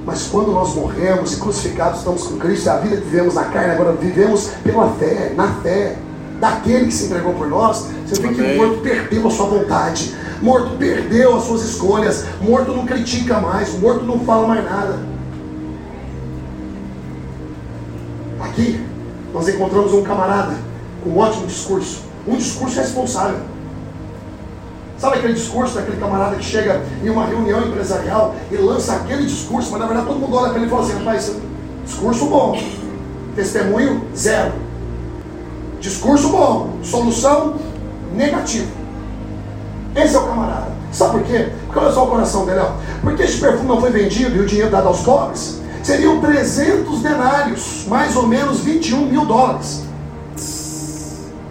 Mas 0.06 0.28
quando 0.28 0.52
nós 0.52 0.76
morremos 0.76 1.34
e 1.34 1.38
crucificados 1.38 2.00
estamos 2.00 2.24
com 2.24 2.38
Cristo, 2.38 2.70
a 2.70 2.78
vida 2.78 2.98
que 2.98 3.04
vivemos 3.04 3.36
na 3.36 3.46
carne, 3.46 3.72
agora 3.72 3.94
vivemos 3.94 4.50
pela 4.64 4.90
fé, 4.94 5.34
na 5.36 5.48
fé, 5.62 5.96
daquele 6.40 6.88
que 6.88 6.94
se 6.94 7.06
entregou 7.06 7.34
por 7.34 7.48
nós. 7.48 7.88
Você 8.06 8.22
vê 8.22 8.34
que 8.34 8.42
o 8.42 8.58
morto 8.58 8.82
perdeu 8.82 9.26
a 9.26 9.32
sua 9.32 9.46
vontade, 9.46 10.14
morto 10.42 10.78
perdeu 10.78 11.38
as 11.38 11.44
suas 11.44 11.62
escolhas, 11.64 12.26
morto 12.42 12.74
não 12.74 12.86
critica 12.86 13.40
mais, 13.40 13.80
morto 13.80 14.04
não 14.04 14.20
fala 14.20 14.48
mais 14.48 14.66
nada. 14.66 15.00
Aqui 18.42 18.86
nós 19.34 19.48
encontramos 19.48 19.94
um 19.94 20.04
camarada 20.04 20.54
com 21.02 21.12
um 21.12 21.18
ótimo 21.18 21.48
discurso, 21.48 22.02
um 22.28 22.36
discurso 22.36 22.78
responsável. 22.78 23.40
Sabe 25.04 25.18
aquele 25.18 25.34
discurso 25.34 25.76
daquele 25.76 25.98
camarada 25.98 26.38
que 26.38 26.46
chega 26.46 26.82
em 27.04 27.10
uma 27.10 27.26
reunião 27.26 27.60
empresarial 27.60 28.34
e 28.50 28.56
lança 28.56 28.94
aquele 28.94 29.26
discurso, 29.26 29.70
mas 29.70 29.82
na 29.82 29.86
verdade 29.86 30.08
todo 30.08 30.18
mundo 30.18 30.34
olha 30.34 30.52
para 30.52 30.60
ele 30.60 30.68
e 30.68 30.70
fala 30.70 30.82
assim, 30.82 30.94
rapaz, 30.94 31.36
Discurso 31.86 32.26
bom. 32.28 32.58
Testemunho 33.36 34.02
zero. 34.16 34.54
Discurso 35.82 36.30
bom. 36.30 36.78
Solução 36.82 37.56
negativa. 38.16 38.72
Esse 39.94 40.16
é 40.16 40.20
o 40.20 40.24
camarada. 40.26 40.72
Sabe 40.94 41.20
por 41.20 41.24
quê? 41.24 41.50
Porque 41.66 41.80
olha 41.80 41.92
só 41.92 42.06
o 42.06 42.08
coração 42.08 42.46
dele. 42.46 42.62
Ó. 42.62 42.72
Porque 43.02 43.24
este 43.24 43.42
perfume 43.42 43.68
não 43.68 43.82
foi 43.82 43.92
vendido 43.92 44.38
e 44.38 44.40
o 44.40 44.46
dinheiro 44.46 44.72
dado 44.72 44.88
aos 44.88 45.02
pobres? 45.02 45.60
Seriam 45.84 46.22
300 46.22 47.02
denários, 47.02 47.86
mais 47.90 48.16
ou 48.16 48.26
menos 48.26 48.62
21 48.62 49.08
mil 49.08 49.26
dólares. 49.26 49.84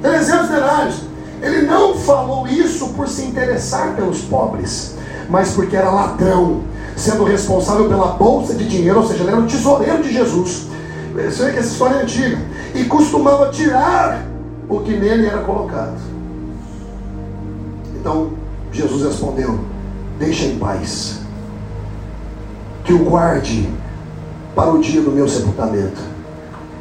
300 0.01 0.49
denários. 0.49 1.02
Ele 1.43 1.63
não 1.63 1.97
falou 1.97 2.47
isso 2.47 2.91
por 2.91 3.09
se 3.09 3.23
interessar 3.23 3.97
pelos 3.97 4.23
pobres, 4.23 4.95
mas 5.29 5.51
porque 5.51 5.77
era 5.77 5.91
ladrão, 5.91 6.63
sendo 6.97 7.25
responsável 7.25 7.89
pela 7.89 8.13
bolsa 8.13 8.55
de 8.55 8.67
dinheiro, 8.69 9.01
ou 9.01 9.07
seja, 9.07 9.25
ele 9.25 9.33
era 9.33 9.41
o 9.41 9.47
tesoureiro 9.47 10.03
de 10.03 10.13
Jesus. 10.13 10.69
Você 11.13 11.45
vê 11.45 11.53
que 11.53 11.59
essa 11.59 11.69
história 11.69 11.97
é 11.97 12.03
antiga. 12.03 12.39
E 12.75 12.85
costumava 12.85 13.51
tirar 13.51 14.25
o 14.69 14.81
que 14.81 14.97
nele 14.97 15.27
era 15.27 15.43
colocado. 15.43 16.01
Então, 17.95 18.31
Jesus 18.73 19.03
respondeu: 19.03 19.59
Deixa 20.19 20.47
em 20.47 20.59
paz, 20.59 21.19
que 22.85 22.93
o 22.93 23.05
guarde 23.05 23.69
para 24.55 24.71
o 24.71 24.81
dia 24.81 25.03
do 25.03 25.11
meu 25.11 25.29
sepultamento, 25.29 26.01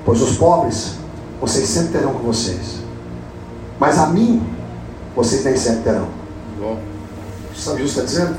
pois 0.05 0.21
os 0.21 0.37
pobres 0.37 0.95
vocês 1.39 1.67
sempre 1.67 1.93
terão 1.93 2.13
com 2.13 2.19
vocês, 2.19 2.80
mas 3.81 3.97
a 3.97 4.05
mim 4.05 4.39
vocês 5.15 5.43
nem 5.43 5.57
sempre 5.57 5.81
terão. 5.81 6.07
Bom. 6.59 6.79
Sabe 7.57 7.77
o 7.77 7.79
que 7.79 7.89
está 7.89 8.03
dizendo? 8.03 8.37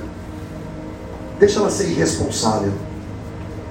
Deixa 1.40 1.58
ela 1.58 1.68
ser 1.68 1.88
irresponsável, 1.88 2.72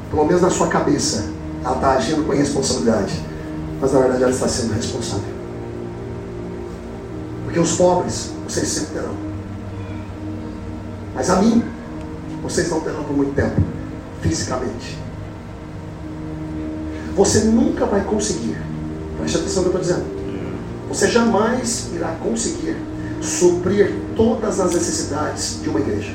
pelo 0.10 0.26
menos 0.26 0.42
na 0.42 0.50
sua 0.50 0.68
cabeça, 0.68 1.30
ela 1.64 1.76
está 1.76 1.92
agindo 1.94 2.28
com 2.28 2.34
irresponsabilidade, 2.34 3.14
mas 3.80 3.94
na 3.94 4.00
verdade 4.02 4.24
ela 4.24 4.34
está 4.34 4.50
sendo 4.50 4.74
responsável. 4.74 5.34
Porque 7.46 7.58
os 7.58 7.78
pobres 7.78 8.32
vocês 8.46 8.68
sempre 8.68 8.96
terão. 8.96 9.16
Mas 11.16 11.30
a 11.30 11.38
mim, 11.38 11.64
vocês 12.44 12.70
não 12.70 12.82
terão 12.82 13.06
por 13.06 13.16
muito 13.16 13.34
tempo, 13.34 13.62
fisicamente. 14.22 15.00
Você 17.16 17.46
nunca 17.46 17.86
vai 17.86 18.04
conseguir, 18.04 18.58
preste 19.18 19.38
atenção 19.38 19.64
no 19.64 19.70
que 19.70 19.78
eu 19.78 19.82
estou 19.82 20.00
dizendo. 20.00 20.21
Você 20.92 21.08
jamais 21.08 21.88
irá 21.94 22.10
conseguir 22.22 22.76
suprir 23.22 23.94
todas 24.14 24.60
as 24.60 24.74
necessidades 24.74 25.62
de 25.64 25.70
uma 25.70 25.80
igreja. 25.80 26.14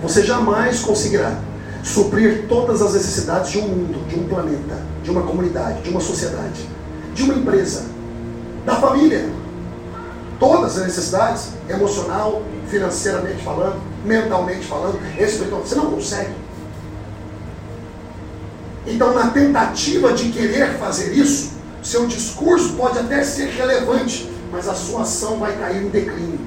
Você 0.00 0.22
jamais 0.22 0.80
conseguirá 0.80 1.36
suprir 1.82 2.46
todas 2.48 2.80
as 2.80 2.94
necessidades 2.94 3.50
de 3.50 3.58
um 3.58 3.66
mundo, 3.66 4.08
de 4.08 4.16
um 4.16 4.28
planeta, 4.28 4.80
de 5.02 5.10
uma 5.10 5.22
comunidade, 5.22 5.82
de 5.82 5.90
uma 5.90 6.00
sociedade, 6.00 6.68
de 7.14 7.24
uma 7.24 7.34
empresa, 7.34 7.86
da 8.64 8.76
família. 8.76 9.28
Todas 10.38 10.78
as 10.78 10.84
necessidades, 10.84 11.48
emocional, 11.68 12.42
financeiramente 12.68 13.42
falando, 13.42 13.80
mentalmente 14.04 14.64
falando, 14.66 15.00
espiritualmente. 15.18 15.68
Você 15.68 15.74
não 15.74 15.90
consegue. 15.90 16.32
Então, 18.86 19.12
na 19.14 19.30
tentativa 19.30 20.12
de 20.12 20.28
querer 20.28 20.78
fazer 20.78 21.12
isso, 21.12 21.53
seu 21.84 22.06
discurso 22.06 22.72
pode 22.72 22.98
até 22.98 23.22
ser 23.22 23.50
relevante, 23.50 24.30
mas 24.50 24.66
a 24.66 24.74
sua 24.74 25.02
ação 25.02 25.38
vai 25.38 25.56
cair 25.56 25.82
em 25.82 25.90
declínio. 25.90 26.40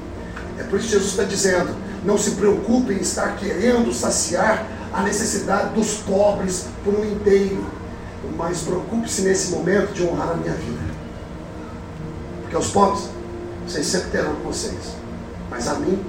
É 0.58 0.64
por 0.64 0.80
isso 0.80 0.88
que 0.88 0.94
Jesus 0.94 1.12
está 1.12 1.24
dizendo: 1.24 1.76
não 2.04 2.18
se 2.18 2.32
preocupe 2.32 2.94
em 2.94 3.00
estar 3.00 3.36
querendo 3.38 3.94
saciar 3.94 4.66
a 4.92 5.04
necessidade 5.04 5.76
dos 5.76 5.98
pobres 5.98 6.66
por 6.84 6.96
um 6.96 7.06
inteiro, 7.06 7.64
mas 8.36 8.62
preocupe-se 8.62 9.22
nesse 9.22 9.52
momento 9.52 9.94
de 9.94 10.04
honrar 10.04 10.32
a 10.32 10.36
minha 10.36 10.54
vida. 10.54 10.88
Porque 12.42 12.58
os 12.58 12.70
pobres, 12.70 13.10
vocês 13.68 13.86
sempre 13.86 14.10
terão 14.10 14.36
com 14.36 14.52
vocês, 14.52 14.96
mas 15.52 15.68
a 15.68 15.76
mim 15.76 16.04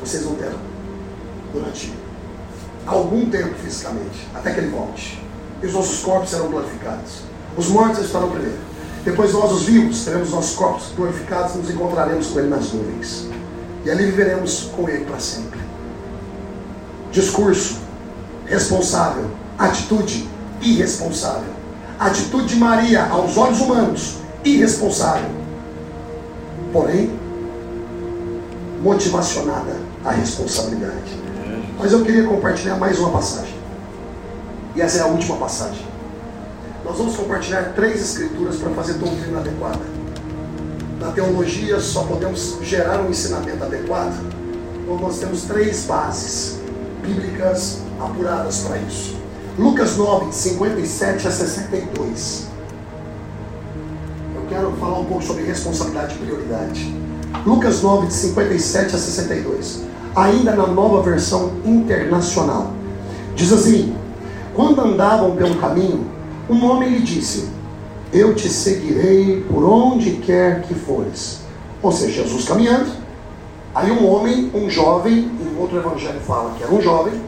vocês 0.00 0.24
não 0.24 0.36
terão 0.36 0.60
durante 1.52 1.92
algum 2.86 3.28
tempo 3.28 3.54
fisicamente, 3.56 4.28
até 4.34 4.52
que 4.52 4.60
ele 4.60 4.70
volte. 4.70 5.20
E 5.62 5.66
os 5.66 5.72
nossos 5.72 6.00
corpos 6.00 6.30
serão 6.30 6.48
glorificados. 6.48 7.22
Os 7.56 7.68
mortos 7.68 8.04
estarão 8.04 8.30
primeiro. 8.30 8.58
Depois 9.04 9.32
nós, 9.32 9.52
os 9.52 9.62
vivos, 9.62 10.04
teremos 10.04 10.30
nossos 10.30 10.54
corpos 10.56 10.92
glorificados 10.96 11.54
e 11.54 11.58
nos 11.58 11.70
encontraremos 11.70 12.28
com 12.28 12.38
ele 12.40 12.48
nas 12.48 12.72
nuvens. 12.72 13.28
E 13.84 13.90
ali 13.90 14.04
viveremos 14.04 14.70
com 14.76 14.88
ele 14.88 15.04
para 15.04 15.18
sempre. 15.18 15.58
Discurso 17.10 17.78
responsável, 18.48 19.30
atitude 19.58 20.28
irresponsável. 20.60 21.58
Atitude 21.98 22.46
de 22.46 22.56
Maria 22.56 23.06
aos 23.06 23.36
olhos 23.36 23.60
humanos, 23.60 24.16
irresponsável. 24.44 25.30
Porém, 26.72 27.10
motivacionada 28.82 29.76
a 30.04 30.12
responsabilidade. 30.12 31.18
Mas 31.78 31.92
eu 31.92 32.04
queria 32.04 32.24
compartilhar 32.24 32.76
mais 32.76 32.98
uma 32.98 33.10
passagem. 33.10 33.54
E 34.76 34.80
essa 34.80 34.98
é 34.98 35.00
a 35.02 35.06
última 35.06 35.36
passagem. 35.36 35.87
Nós 36.88 36.96
vamos 36.96 37.16
compartilhar 37.16 37.74
três 37.74 38.00
escrituras 38.00 38.56
para 38.56 38.70
fazer 38.70 38.94
doutrina 38.94 39.40
adequada. 39.40 39.80
Na 40.98 41.12
teologia 41.12 41.78
só 41.80 42.04
podemos 42.04 42.56
gerar 42.62 43.02
um 43.02 43.10
ensinamento 43.10 43.62
adequado 43.62 44.18
quando 44.86 45.02
nós 45.02 45.18
temos 45.18 45.42
três 45.42 45.84
bases 45.84 46.58
bíblicas 47.02 47.82
apuradas 48.00 48.60
para 48.60 48.78
isso. 48.78 49.18
Lucas 49.58 49.98
9, 49.98 50.32
57 50.32 51.28
a 51.28 51.30
62. 51.30 52.48
Eu 54.34 54.42
quero 54.48 54.72
falar 54.80 55.00
um 55.00 55.04
pouco 55.04 55.22
sobre 55.22 55.42
responsabilidade 55.44 56.14
e 56.14 56.18
prioridade. 56.18 56.96
Lucas 57.44 57.82
9, 57.82 58.06
de 58.06 58.14
57 58.14 58.96
a 58.96 58.98
62 58.98 59.82
ainda 60.16 60.56
na 60.56 60.66
nova 60.66 61.02
versão 61.02 61.52
internacional. 61.66 62.72
Diz 63.34 63.52
assim: 63.52 63.94
Quando 64.54 64.80
andavam 64.80 65.36
pelo 65.36 65.54
caminho, 65.56 66.17
um 66.48 66.64
homem 66.70 66.90
lhe 66.90 67.00
disse: 67.00 67.48
Eu 68.12 68.34
te 68.34 68.48
seguirei 68.48 69.42
por 69.42 69.64
onde 69.64 70.12
quer 70.12 70.62
que 70.62 70.74
fores. 70.74 71.40
Ou 71.82 71.92
seja, 71.92 72.22
Jesus 72.22 72.44
caminhando. 72.44 72.90
Aí 73.74 73.90
um 73.90 74.08
homem, 74.08 74.50
um 74.54 74.68
jovem, 74.68 75.30
em 75.40 75.60
outro 75.60 75.76
evangelho 75.76 76.20
fala 76.20 76.54
que 76.54 76.62
era 76.62 76.72
um 76.72 76.80
jovem, 76.80 77.20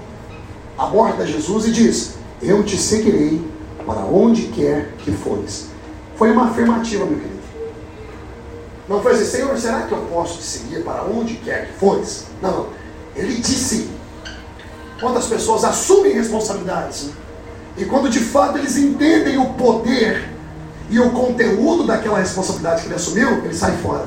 aborda 0.76 1.26
Jesus 1.26 1.66
e 1.66 1.72
diz: 1.72 2.14
Eu 2.42 2.64
te 2.64 2.78
seguirei 2.78 3.40
para 3.87 4.00
onde 4.00 4.48
quer 4.48 4.92
que 4.98 5.12
fores. 5.12 5.68
Foi 6.16 6.30
uma 6.33 6.50
afirmativa, 6.50 7.04
meu 7.04 7.18
querido. 7.18 7.40
Não 8.88 9.00
foi 9.00 9.12
assim, 9.12 9.24
Senhor, 9.24 9.56
será 9.56 9.83
que 9.83 9.92
eu 9.92 9.98
posso 10.11 10.38
te 10.38 10.44
seguir 10.44 10.83
para 10.83 11.04
onde 11.04 11.35
quer 11.37 11.68
que 11.68 11.72
fores? 11.74 12.26
Não, 12.42 12.50
não. 12.50 12.66
Ele 13.14 13.35
disse. 13.35 13.88
Quantas 15.00 15.26
pessoas 15.26 15.64
assumem 15.64 16.12
responsabilidades 16.12 17.06
né? 17.06 17.12
E 17.76 17.85
quando 17.85 18.11
de 18.11 18.20
fato 18.20 18.59
eles 18.59 18.76
entendem 18.76 19.38
o 19.38 19.54
poder 19.54 20.28
e 20.88 20.98
o 20.98 21.11
conteúdo 21.11 21.87
daquela 21.87 22.18
responsabilidade 22.18 22.83
que 22.83 22.88
ele 22.88 22.94
assumiu, 22.94 23.44
ele 23.44 23.54
sai 23.54 23.76
fora. 23.78 24.06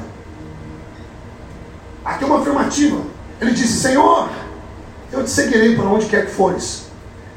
Aqui 2.03 2.23
é 2.23 2.27
uma 2.27 2.39
afirmativa. 2.39 3.01
Ele 3.39 3.51
disse: 3.51 3.79
Senhor, 3.79 4.29
eu 5.11 5.23
te 5.23 5.29
seguirei 5.29 5.75
para 5.75 5.85
onde 5.85 6.05
quer 6.07 6.25
que 6.25 6.31
fores. 6.31 6.83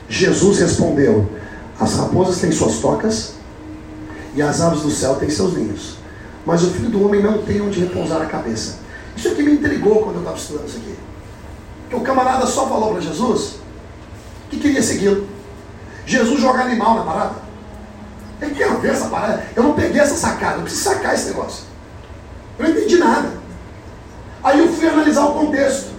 Jesus 0.09 0.59
respondeu: 0.59 1.31
As 1.79 1.95
raposas 1.95 2.41
têm 2.41 2.51
suas 2.51 2.79
tocas 2.79 3.35
e 4.35 4.43
as 4.43 4.61
aves 4.61 4.83
do 4.83 4.91
céu 4.91 5.15
têm 5.17 5.31
seus 5.31 5.55
ninhos, 5.55 5.97
mas 6.45 6.63
o 6.63 6.71
filho 6.71 6.91
do 6.91 7.05
homem 7.05 7.23
não 7.23 7.39
tem 7.39 7.61
onde 7.61 7.81
repousar 7.81 8.21
a 8.21 8.27
cabeça. 8.27 8.81
Isso 9.17 9.29
aqui 9.29 9.43
me 9.43 9.53
intrigou 9.53 10.03
quando 10.03 10.17
eu 10.17 10.21
estava 10.21 10.37
estudando 10.37 10.69
isso 10.69 10.77
aqui 10.79 10.97
que 11.89 11.97
o 11.97 12.01
camarada 12.01 12.47
só 12.47 12.67
falou 12.69 12.93
para 12.93 13.01
Jesus 13.01 13.57
que 14.51 14.59
queria 14.59 14.83
segui-lo. 14.83 15.27
Jesus 16.07 16.41
joga 16.41 16.63
animal 16.63 16.95
na 16.95 17.03
parada. 17.03 17.35
Eu 18.41 18.51
quero 18.51 18.79
ver 18.79 18.93
essa 18.93 19.09
parada. 19.09 19.45
Eu 19.55 19.63
não 19.65 19.73
peguei 19.73 20.01
essa 20.01 20.15
sacada, 20.15 20.59
eu 20.59 20.63
preciso 20.63 20.85
sacar 20.85 21.15
esse 21.15 21.27
negócio. 21.27 21.65
Eu 22.59 22.65
não 22.65 22.71
entendi 22.71 22.97
nada. 22.97 23.31
Aí 24.43 24.61
eu 24.61 24.73
fui 24.73 24.89
analisar 24.89 25.25
o 25.27 25.35
contexto. 25.35 25.91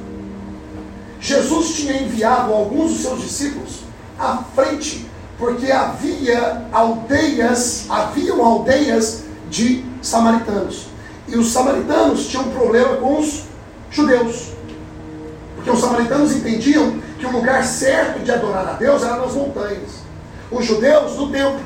Jesus 1.20 1.76
tinha 1.76 2.02
enviado 2.02 2.54
alguns 2.54 2.94
dos 2.94 3.02
seus 3.02 3.22
discípulos 3.22 3.80
à 4.18 4.44
frente, 4.56 5.06
porque 5.38 5.72
havia 5.72 6.66
aldeias, 6.72 7.86
haviam 7.90 8.44
aldeias 8.44 9.24
de 9.50 9.84
samaritanos. 10.02 10.88
E 11.28 11.36
os 11.38 11.52
samaritanos 11.52 12.28
tinham 12.28 12.46
problema 12.46 12.96
com 12.98 13.20
os 13.20 13.44
judeus. 13.92 14.54
Porque 15.56 15.70
os 15.70 15.80
samaritanos 15.80 16.34
entendiam 16.34 17.02
que 17.18 17.26
o 17.26 17.32
lugar 17.32 17.64
certo 17.64 18.20
de 18.20 18.32
adorar 18.32 18.68
a 18.68 18.74
Deus 18.74 19.04
era 19.04 19.18
nas 19.18 19.34
montanhas. 19.34 20.08
Os 20.52 20.66
judeus 20.66 21.16
no 21.16 21.32
templo. 21.32 21.60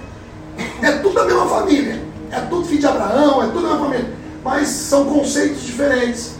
É 0.81 0.91
tudo 0.93 1.19
a 1.19 1.25
mesma 1.25 1.45
família. 1.47 2.01
É 2.31 2.39
tudo 2.41 2.65
filho 2.65 2.79
de 2.79 2.87
Abraão, 2.87 3.43
é 3.43 3.47
tudo 3.47 3.65
a 3.67 3.69
mesma 3.69 3.85
família. 3.85 4.13
Mas 4.43 4.67
são 4.67 5.05
conceitos 5.05 5.61
diferentes. 5.63 6.35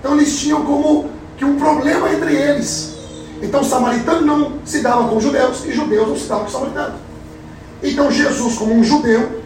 Então 0.00 0.14
eles 0.14 0.38
tinham 0.38 0.64
como 0.64 1.08
que 1.36 1.44
um 1.44 1.56
problema 1.56 2.12
entre 2.12 2.34
eles. 2.34 2.94
Então 3.42 3.62
samaritano 3.62 4.22
não 4.22 4.52
se 4.64 4.80
dava 4.80 5.08
com 5.08 5.20
judeus 5.20 5.64
e 5.64 5.72
judeus 5.72 6.08
não 6.08 6.16
se 6.16 6.26
davam 6.26 6.44
com 6.44 6.50
samaritanos. 6.50 7.00
Então 7.82 8.10
Jesus, 8.10 8.56
como 8.56 8.74
um 8.74 8.82
judeu, 8.82 9.42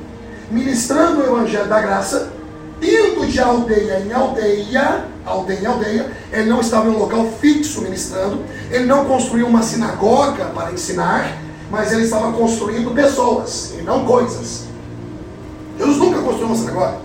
ministrando 0.51 1.21
o 1.21 1.25
evangelho 1.25 1.69
da 1.69 1.81
graça, 1.81 2.33
indo 2.81 3.27
de 3.27 3.41
aldeia 3.41 4.01
em 4.01 4.13
aldeia, 4.13 5.05
aldeia 5.27 5.61
em 5.61 5.67
aldeia, 5.67 6.13
ele 6.33 6.49
não 6.49 6.61
estava 6.61 6.89
em 6.89 6.93
um 6.93 6.99
local 6.99 7.27
fixo 7.41 7.83
ministrando, 7.83 8.43
ele 8.71 8.85
não 8.85 9.05
construiu 9.05 9.47
uma 9.47 9.63
sinagoga 9.63 10.47
para 10.47 10.73
ensinar, 10.73 11.39
mas 11.71 11.93
ele 11.93 12.03
estava 12.03 12.33
construindo 12.33 12.95
pessoas 12.95 13.75
e 13.79 13.83
não 13.83 14.05
coisas. 14.05 14.65
Jesus 15.79 15.97
nunca 15.97 16.21
construiu 16.21 16.47
uma 16.47 16.57
sinagoga, 16.57 16.99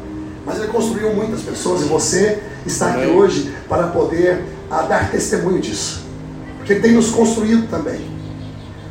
mas 0.45 0.58
ele 0.58 0.67
construiu 0.67 1.13
muitas 1.13 1.41
pessoas 1.41 1.82
e 1.82 1.86
você 1.86 2.41
está 2.65 2.91
aqui 2.91 3.06
hoje 3.08 3.54
para 3.69 3.88
poder 3.88 4.43
a, 4.69 4.82
dar 4.84 5.12
testemunho 5.12 5.60
disso, 5.60 6.04
porque 6.58 6.73
ele 6.73 6.82
tem 6.82 6.91
nos 6.93 7.12
construído 7.12 7.69
também. 7.69 8.12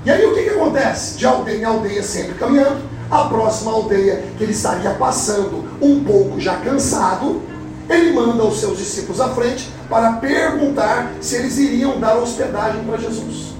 E 0.04 0.10
aí 0.10 0.24
o 0.24 0.34
que, 0.34 0.42
que 0.42 0.50
acontece? 0.50 1.16
De 1.16 1.26
aldeia 1.26 1.58
em 1.58 1.64
aldeia 1.64 2.02
sempre 2.02 2.34
caminhando, 2.34 2.80
a 3.10 3.24
próxima 3.24 3.72
aldeia 3.72 4.24
que 4.36 4.44
ele 4.44 4.52
estaria 4.52 4.90
passando, 4.90 5.64
um 5.80 6.02
pouco 6.02 6.40
já 6.40 6.56
cansado, 6.56 7.42
ele 7.88 8.12
manda 8.12 8.42
os 8.44 8.58
seus 8.58 8.78
discípulos 8.78 9.20
à 9.20 9.28
frente 9.28 9.68
para 9.92 10.14
perguntar 10.14 11.12
se 11.20 11.34
eles 11.34 11.58
iriam 11.58 12.00
dar 12.00 12.16
hospedagem 12.16 12.82
para 12.84 12.96
Jesus. 12.96 13.52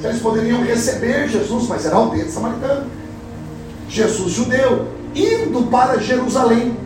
Se 0.00 0.06
eles 0.08 0.20
poderiam 0.20 0.64
receber 0.64 1.28
Jesus, 1.28 1.68
mas 1.68 1.86
era 1.86 1.94
aldeia 1.94 2.24
de 2.24 2.32
Samaritano. 2.32 2.90
Jesus 3.88 4.32
judeu, 4.32 4.88
indo 5.14 5.62
para 5.70 6.00
Jerusalém. 6.00 6.76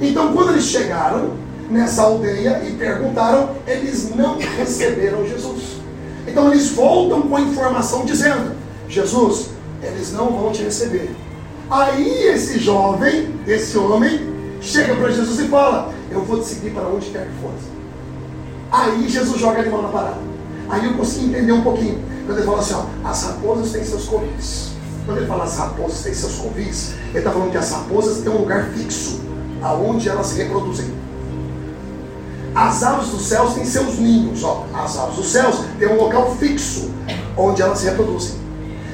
Então, 0.00 0.32
quando 0.32 0.52
eles 0.52 0.64
chegaram 0.64 1.34
nessa 1.70 2.04
aldeia 2.04 2.62
e 2.66 2.72
perguntaram, 2.72 3.50
eles 3.66 4.16
não 4.16 4.38
receberam 4.38 5.28
Jesus. 5.28 5.82
Então, 6.26 6.50
eles 6.50 6.70
voltam 6.70 7.20
com 7.20 7.36
a 7.36 7.40
informação 7.42 8.06
dizendo: 8.06 8.56
Jesus, 8.88 9.50
eles 9.82 10.10
não 10.10 10.32
vão 10.32 10.52
te 10.52 10.62
receber. 10.62 11.14
Aí 11.68 12.28
esse 12.28 12.58
jovem, 12.58 13.28
esse 13.46 13.76
homem, 13.76 14.20
chega 14.62 14.96
para 14.96 15.10
Jesus 15.10 15.38
e 15.38 15.48
fala: 15.48 15.92
Eu 16.10 16.24
vou 16.24 16.40
te 16.40 16.46
seguir 16.46 16.70
para 16.70 16.88
onde 16.88 17.10
quer 17.10 17.26
que 17.26 17.34
for. 17.42 17.71
Aí 18.72 19.06
Jesus 19.06 19.38
joga 19.38 19.60
a 19.60 19.70
mão 19.70 19.82
na 19.82 19.88
parada. 19.88 20.16
Aí 20.70 20.86
eu 20.86 20.94
consigo 20.94 21.26
entender 21.26 21.52
um 21.52 21.60
pouquinho. 21.60 22.02
Quando 22.24 22.38
ele 22.38 22.46
fala 22.46 22.60
assim: 22.60 22.74
ó, 22.74 23.08
As 23.08 23.22
raposas 23.24 23.70
têm 23.70 23.84
seus 23.84 24.06
covis. 24.06 24.72
Quando 25.04 25.18
ele 25.18 25.26
fala 25.26 25.44
as 25.44 25.58
raposas 25.58 26.02
têm 26.02 26.14
seus 26.14 26.36
covis, 26.36 26.94
ele 27.10 27.18
está 27.18 27.30
falando 27.30 27.50
que 27.50 27.58
as 27.58 27.70
raposas 27.70 28.22
têm 28.22 28.32
um 28.32 28.38
lugar 28.38 28.66
fixo, 28.68 29.20
aonde 29.60 30.08
elas 30.08 30.28
se 30.28 30.38
reproduzem. 30.38 30.86
As 32.54 32.82
aves 32.82 33.08
dos 33.08 33.22
céus 33.22 33.54
têm 33.54 33.64
seus 33.64 33.98
ninhos. 33.98 34.44
Ó. 34.44 34.64
As 34.72 34.96
aves 34.96 35.16
dos 35.16 35.26
céus 35.26 35.64
têm 35.78 35.88
um 35.88 35.96
local 35.96 36.34
fixo, 36.36 36.90
onde 37.36 37.60
elas 37.60 37.78
se 37.78 37.86
reproduzem. 37.86 38.36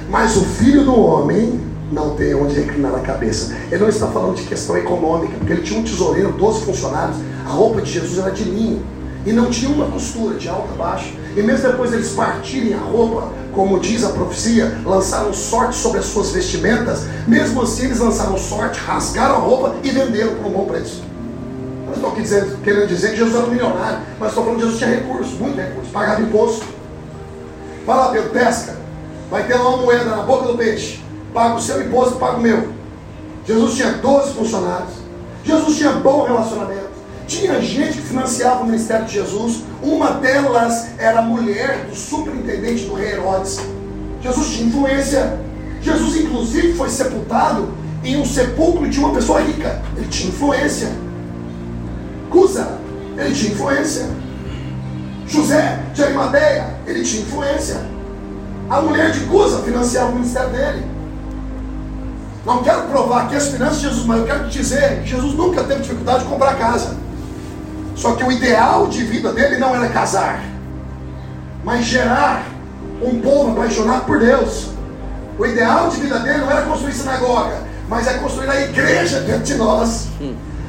Mas 0.08 0.36
o 0.36 0.44
filho 0.44 0.84
do 0.84 0.98
homem 0.98 1.60
não 1.92 2.16
tem 2.16 2.34
onde 2.34 2.54
reclinar 2.54 2.94
a 2.94 3.00
cabeça. 3.00 3.54
Ele 3.70 3.82
não 3.82 3.88
está 3.88 4.06
falando 4.06 4.36
de 4.36 4.44
questão 4.44 4.76
econômica, 4.76 5.34
porque 5.38 5.52
ele 5.52 5.62
tinha 5.62 5.78
um 5.78 5.84
tesoureiro, 5.84 6.32
12 6.32 6.64
funcionários, 6.64 7.18
a 7.46 7.50
roupa 7.50 7.82
de 7.82 7.92
Jesus 7.92 8.18
era 8.18 8.30
de 8.30 8.44
linho. 8.44 8.82
E 9.26 9.32
não 9.32 9.50
tinha 9.50 9.70
uma 9.70 9.86
costura 9.86 10.36
de 10.36 10.48
alto 10.48 10.68
a 10.72 10.76
baixo. 10.76 11.12
E 11.36 11.42
mesmo 11.42 11.68
depois 11.70 11.92
eles 11.92 12.10
partirem 12.10 12.74
a 12.74 12.78
roupa, 12.78 13.32
como 13.52 13.78
diz 13.80 14.04
a 14.04 14.10
profecia, 14.10 14.78
lançaram 14.84 15.32
sorte 15.32 15.76
sobre 15.76 15.98
as 15.98 16.06
suas 16.06 16.30
vestimentas, 16.30 17.04
mesmo 17.26 17.62
assim 17.62 17.86
eles 17.86 17.98
lançaram 17.98 18.36
sorte, 18.38 18.80
rasgaram 18.80 19.36
a 19.36 19.38
roupa 19.38 19.74
e 19.82 19.90
venderam 19.90 20.34
por 20.36 20.46
um 20.46 20.50
bom 20.50 20.64
preço. 20.64 21.02
Não 21.86 21.94
estou 21.94 22.10
aqui 22.10 22.22
dizendo, 22.22 22.62
querendo 22.62 22.86
dizer 22.86 23.10
que 23.10 23.16
Jesus 23.16 23.34
era 23.34 23.44
um 23.44 23.50
milionário, 23.50 23.98
mas 24.18 24.28
estou 24.28 24.44
falando 24.44 24.58
que 24.58 24.64
Jesus 24.64 24.78
tinha 24.78 24.90
recursos, 24.90 25.38
muito 25.38 25.56
recursos, 25.56 25.90
pagava 25.90 26.20
imposto. 26.22 26.66
Vai 27.86 27.96
lá, 27.96 28.08
Pedro, 28.10 28.30
pesca. 28.30 28.76
Vai 29.30 29.46
ter 29.46 29.54
lá 29.54 29.68
uma 29.68 29.78
moeda 29.78 30.04
na 30.04 30.22
boca 30.22 30.46
do 30.46 30.56
peixe 30.56 31.08
paga 31.32 31.54
o 31.54 31.60
seu 31.60 31.80
imposto, 31.82 32.16
paga 32.16 32.38
o 32.38 32.40
meu. 32.40 32.68
Jesus 33.46 33.74
tinha 33.74 33.92
12 33.92 34.34
funcionários. 34.34 34.94
Jesus 35.44 35.76
tinha 35.76 35.92
bom 35.92 36.24
relacionamento. 36.24 36.87
Tinha 37.28 37.60
gente 37.60 37.98
que 37.98 38.06
financiava 38.06 38.62
o 38.62 38.66
ministério 38.66 39.04
de 39.04 39.12
Jesus. 39.12 39.62
Uma 39.82 40.12
delas 40.12 40.88
era 40.96 41.18
a 41.18 41.22
mulher 41.22 41.84
do 41.84 41.94
superintendente 41.94 42.86
do 42.86 42.94
rei 42.94 43.12
Herodes. 43.12 43.60
Jesus 44.22 44.48
tinha 44.48 44.66
influência. 44.66 45.38
Jesus, 45.82 46.16
inclusive, 46.16 46.72
foi 46.72 46.88
sepultado 46.88 47.68
em 48.02 48.16
um 48.16 48.24
sepulcro 48.24 48.88
de 48.88 48.98
uma 48.98 49.12
pessoa 49.12 49.42
rica. 49.42 49.82
Ele 49.94 50.08
tinha 50.08 50.30
influência. 50.30 50.88
Cusa, 52.30 52.78
ele 53.18 53.34
tinha 53.34 53.52
influência. 53.52 54.06
José 55.26 55.80
de 55.92 56.02
Arimateia, 56.02 56.78
ele 56.86 57.04
tinha 57.04 57.22
influência. 57.22 57.82
A 58.70 58.80
mulher 58.80 59.10
de 59.12 59.20
Cusa 59.26 59.62
financiava 59.62 60.12
o 60.12 60.14
ministério 60.14 60.48
dele. 60.50 60.86
Não 62.46 62.62
quero 62.62 62.84
provar 62.84 63.28
que 63.28 63.36
as 63.36 63.48
finanças 63.48 63.80
de 63.80 63.88
Jesus, 63.88 64.06
mas 64.06 64.20
eu 64.20 64.24
quero 64.24 64.48
dizer 64.48 65.02
que 65.02 65.10
Jesus 65.10 65.34
nunca 65.34 65.62
teve 65.64 65.82
dificuldade 65.82 66.24
de 66.24 66.30
comprar 66.30 66.56
casa. 66.56 67.07
Só 67.98 68.12
que 68.12 68.22
o 68.22 68.30
ideal 68.30 68.86
de 68.86 69.02
vida 69.02 69.32
dele 69.32 69.58
não 69.58 69.74
era 69.74 69.88
casar, 69.88 70.40
mas 71.64 71.84
gerar 71.84 72.44
um 73.02 73.20
povo 73.20 73.50
apaixonado 73.50 74.04
por 74.06 74.20
Deus. 74.20 74.68
O 75.36 75.44
ideal 75.44 75.88
de 75.88 75.96
vida 75.96 76.20
dele 76.20 76.38
não 76.38 76.50
era 76.50 76.62
construir 76.62 76.92
sinagoga, 76.92 77.58
mas 77.88 78.06
é 78.06 78.14
construir 78.14 78.48
a 78.48 78.60
igreja 78.60 79.20
dentro 79.22 79.42
de 79.42 79.54
nós. 79.56 80.06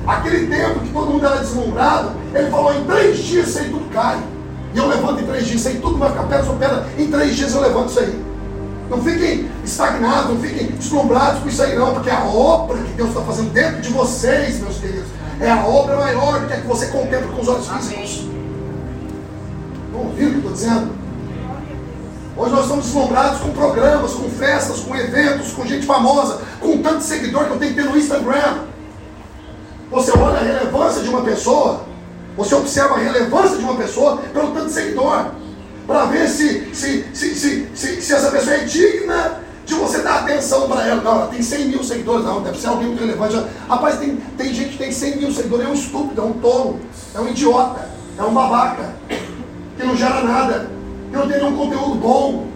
Aquele 0.08 0.48
tempo 0.48 0.80
que 0.80 0.90
todo 0.90 1.12
mundo 1.12 1.24
era 1.24 1.36
deslumbrado, 1.38 2.14
ele 2.34 2.50
falou: 2.50 2.74
em 2.74 2.84
três 2.86 3.20
dias 3.20 3.50
isso 3.50 3.60
aí 3.60 3.70
tudo 3.70 3.94
cai. 3.94 4.20
E 4.74 4.78
eu 4.80 4.88
levanto 4.88 5.22
em 5.22 5.28
três 5.28 5.46
dias, 5.46 5.60
isso 5.60 5.70
aí 5.70 5.78
tudo 5.78 6.00
vai 6.00 6.10
ficar 6.10 6.24
pedra 6.24 6.44
sobre 6.44 6.66
pedra. 6.66 6.88
Em 6.98 7.12
três 7.12 7.36
dias 7.36 7.54
eu 7.54 7.62
levanto 7.62 7.90
isso 7.90 8.00
aí. 8.00 8.24
Não 8.90 9.04
fiquem 9.04 9.48
estagnados, 9.64 10.32
não 10.32 10.40
fiquem 10.40 10.66
deslumbrados 10.72 11.44
com 11.44 11.50
isso 11.50 11.62
aí 11.62 11.76
não, 11.76 11.94
porque 11.94 12.10
a 12.10 12.24
obra 12.24 12.80
que 12.80 12.94
Deus 12.94 13.10
está 13.10 13.22
fazendo 13.22 13.54
dentro 13.54 13.82
de 13.82 13.90
vocês, 13.90 14.60
meus 14.62 14.79
é 15.40 15.50
a 15.50 15.66
obra 15.66 15.96
maior 15.96 16.42
do 16.42 16.48
que, 16.48 16.54
é 16.54 16.58
que 16.58 16.68
você 16.68 16.88
contempla 16.88 17.32
com 17.34 17.42
os 17.42 17.48
olhos 17.48 17.68
físicos. 17.68 18.28
Estão 19.86 20.02
ouvindo 20.02 20.28
o 20.28 20.42
que 20.42 20.48
eu 20.48 20.52
estou 20.52 20.52
dizendo? 20.52 21.00
Hoje 22.36 22.52
nós 22.52 22.62
estamos 22.62 22.86
deslumbrados 22.86 23.42
com 23.42 23.52
programas, 23.52 24.14
com 24.14 24.30
festas, 24.30 24.80
com 24.80 24.96
eventos, 24.96 25.52
com 25.52 25.66
gente 25.66 25.86
famosa, 25.86 26.42
com 26.60 26.82
tanto 26.82 27.04
seguidor 27.04 27.46
que 27.46 27.52
eu 27.52 27.60
tenho 27.60 27.74
que 27.74 27.82
ter 27.82 27.90
no 27.90 27.98
Instagram. 27.98 28.60
Você 29.92 30.12
olha 30.18 30.38
a 30.38 30.44
relevância 30.44 31.02
de 31.02 31.10
uma 31.10 31.22
pessoa, 31.22 31.82
você 32.38 32.56
observa 32.56 32.96
a 32.96 33.00
relevância 33.00 33.58
de 33.58 33.64
uma 33.64 33.76
pessoa 33.76 34.18
pelo 34.18 34.52
tanto 34.52 34.68
de 34.68 34.74
seguidor 34.74 35.32
para 35.88 36.06
ver 36.06 36.28
se, 36.28 36.74
se, 36.74 37.06
se, 37.14 37.36
se, 37.36 37.68
se, 37.74 38.02
se 38.02 38.14
essa 38.14 38.30
pessoa 38.30 38.56
é 38.56 38.60
digna 38.60 39.40
de 39.70 39.76
você 39.76 40.02
dar 40.02 40.20
atenção 40.20 40.68
para 40.68 40.88
ela. 40.88 41.02
Não, 41.02 41.12
ela 41.12 41.28
tem 41.28 41.42
100 41.42 41.66
mil 41.68 41.84
seguidores, 41.84 42.26
não, 42.26 42.42
deve 42.42 42.60
ser 42.60 42.68
alguém 42.68 42.88
muito 42.88 43.00
relevante. 43.00 43.42
Rapaz, 43.68 43.98
tem, 43.98 44.16
tem 44.38 44.54
gente 44.54 44.72
que 44.72 44.78
tem 44.78 44.92
100 44.92 45.18
mil 45.18 45.32
seguidores, 45.32 45.66
é 45.66 45.70
um 45.70 45.74
estúpido, 45.74 46.22
é 46.22 46.24
um 46.24 46.34
tolo, 46.34 46.80
é 47.16 47.20
um 47.20 47.30
idiota, 47.30 47.88
é 48.18 48.24
um 48.24 48.34
babaca, 48.34 48.94
que 49.78 49.86
não 49.86 49.96
gera 49.96 50.24
nada, 50.24 50.70
que 51.10 51.16
não 51.16 51.28
tem 51.28 51.38
nenhum 51.38 51.56
conteúdo 51.56 51.96
bom. 51.96 52.48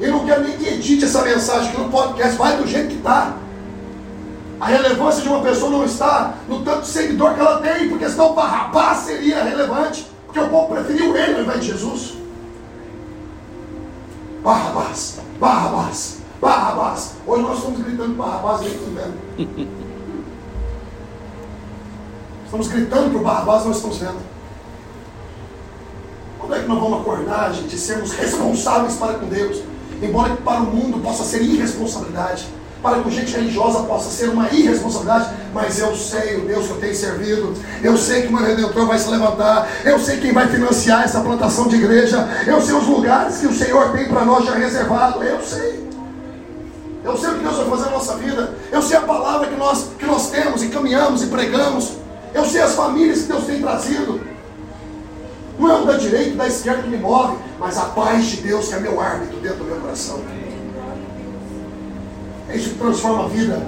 Eu 0.00 0.10
não 0.10 0.26
quero 0.26 0.42
nem 0.42 0.56
que 0.56 0.68
edite 0.68 1.04
essa 1.04 1.22
mensagem 1.22 1.70
aqui 1.70 1.80
no 1.80 1.88
podcast, 1.88 2.36
vai 2.36 2.56
do 2.56 2.66
jeito 2.66 2.88
que 2.88 2.96
está. 2.96 3.36
A 4.60 4.66
relevância 4.66 5.22
de 5.22 5.28
uma 5.28 5.40
pessoa 5.40 5.70
não 5.70 5.84
está 5.84 6.34
no 6.48 6.62
tanto 6.62 6.82
de 6.82 6.88
seguidor 6.88 7.34
que 7.34 7.40
ela 7.40 7.60
tem, 7.60 7.88
porque 7.88 8.08
senão 8.08 8.32
o 8.32 8.34
Barrabás 8.34 8.98
seria 8.98 9.44
relevante, 9.44 10.06
porque 10.26 10.40
o 10.40 10.48
povo 10.48 10.74
preferiu 10.74 11.16
ele 11.16 11.34
ao 11.34 11.42
invés 11.42 11.60
de 11.60 11.66
Jesus. 11.66 12.14
Barrabás, 14.42 15.20
Barrabás, 15.40 16.23
Barrabás. 16.44 17.12
Hoje 17.26 17.42
nós 17.42 17.56
estamos 17.56 17.80
gritando 17.80 18.14
Barrabás 18.16 18.60
e 18.60 18.64
nem 18.64 18.74
tudo 18.74 18.94
vendo. 18.94 19.70
Estamos 22.44 22.68
gritando 22.68 23.12
por 23.12 23.22
Barrabás 23.22 23.64
e 23.64 23.68
nós 23.68 23.76
estamos 23.76 23.96
vendo. 23.96 24.18
Quando 26.38 26.54
é 26.54 26.60
que 26.60 26.68
nós 26.68 26.78
vamos 26.78 27.00
acordar, 27.00 27.54
gente, 27.54 27.74
e 27.74 27.78
sermos 27.78 28.12
responsáveis 28.12 28.94
para 28.96 29.14
com 29.14 29.26
Deus? 29.26 29.62
Embora 30.02 30.36
para 30.36 30.60
o 30.60 30.66
mundo 30.66 31.02
possa 31.02 31.24
ser 31.24 31.40
irresponsabilidade 31.40 32.46
para 32.82 33.02
que 33.02 33.10
gente 33.10 33.34
religiosa 33.34 33.84
possa 33.84 34.10
ser 34.10 34.28
uma 34.28 34.50
irresponsabilidade, 34.50 35.30
mas 35.54 35.78
eu 35.78 35.96
sei 35.96 36.36
o 36.36 36.46
Deus 36.46 36.66
que 36.66 36.72
eu 36.72 36.80
tenho 36.80 36.94
servido, 36.94 37.54
eu 37.82 37.96
sei 37.96 38.20
que 38.20 38.28
o 38.28 38.32
meu 38.32 38.44
Redentor 38.44 38.86
vai 38.86 38.98
se 38.98 39.08
levantar, 39.08 39.66
eu 39.82 39.98
sei 39.98 40.18
quem 40.18 40.34
vai 40.34 40.46
financiar 40.48 41.04
essa 41.04 41.22
plantação 41.22 41.66
de 41.66 41.76
igreja, 41.76 42.28
eu 42.46 42.60
sei 42.60 42.74
os 42.74 42.86
lugares 42.86 43.38
que 43.38 43.46
o 43.46 43.54
Senhor 43.54 43.92
tem 43.92 44.06
para 44.06 44.26
nós 44.26 44.44
já 44.44 44.52
reservado, 44.52 45.24
eu 45.24 45.40
sei. 45.42 45.83
Eu 47.04 47.18
sei 47.18 47.30
o 47.30 47.34
que 47.34 47.40
Deus 47.40 47.56
vai 47.56 47.68
fazer 47.68 47.84
na 47.84 47.90
nossa 47.90 48.16
vida, 48.16 48.54
eu 48.72 48.80
sei 48.80 48.96
a 48.96 49.02
palavra 49.02 49.46
que 49.46 49.56
nós, 49.56 49.90
que 49.98 50.06
nós 50.06 50.30
temos 50.30 50.62
e 50.62 50.68
caminhamos 50.68 51.22
e 51.22 51.26
pregamos, 51.26 51.92
eu 52.32 52.44
sei 52.46 52.62
as 52.62 52.74
famílias 52.74 53.22
que 53.22 53.28
Deus 53.28 53.44
tem 53.44 53.60
trazido. 53.60 54.20
Não 55.58 55.70
é 55.70 55.80
o 55.82 55.84
da 55.84 55.98
direita 55.98 56.30
e 56.30 56.36
da 56.36 56.48
esquerda 56.48 56.82
que 56.82 56.88
me 56.88 56.96
move, 56.96 57.36
mas 57.60 57.76
a 57.76 57.84
paz 57.84 58.24
de 58.24 58.36
Deus 58.38 58.68
que 58.68 58.74
é 58.74 58.80
meu 58.80 58.98
árbitro 59.00 59.36
dentro 59.36 59.58
do 59.58 59.64
meu 59.64 59.76
coração. 59.76 60.20
É 62.48 62.56
isso 62.56 62.70
que 62.70 62.78
transforma 62.78 63.24
a 63.24 63.28
vida. 63.28 63.62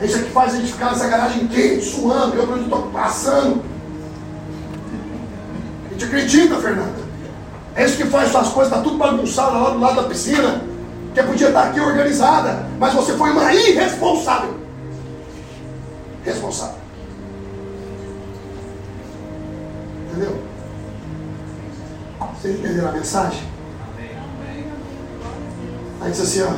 É 0.00 0.04
isso 0.04 0.18
que 0.18 0.30
faz 0.30 0.54
a 0.54 0.56
gente 0.58 0.72
ficar 0.72 0.90
nessa 0.90 1.08
garagem 1.08 1.46
quente, 1.48 1.84
suando. 1.84 2.36
Eu 2.36 2.62
estou 2.62 2.82
passando. 2.92 3.62
A 5.86 5.92
gente 5.92 6.04
acredita, 6.04 6.56
Fernanda. 6.56 7.04
É 7.74 7.84
isso 7.84 7.96
que 7.96 8.04
faz 8.04 8.34
as 8.34 8.48
coisas, 8.50 8.72
está 8.72 8.82
tudo 8.82 8.98
bagunçado 8.98 9.60
lá 9.60 9.70
do 9.70 9.80
lado 9.80 9.96
da 9.96 10.08
piscina. 10.08 10.73
Que 11.14 11.22
podia 11.22 11.48
estar 11.48 11.68
aqui 11.68 11.78
organizada, 11.78 12.66
mas 12.78 12.92
você 12.92 13.12
foi 13.12 13.30
uma 13.30 13.54
irresponsável. 13.54 14.54
Responsável. 16.24 16.76
Entendeu? 20.10 20.42
Vocês 22.18 22.58
entenderam 22.58 22.88
a 22.88 22.92
mensagem? 22.92 23.42
Aí 26.00 26.10
diz 26.10 26.20
assim, 26.20 26.42
ó. 26.42 26.52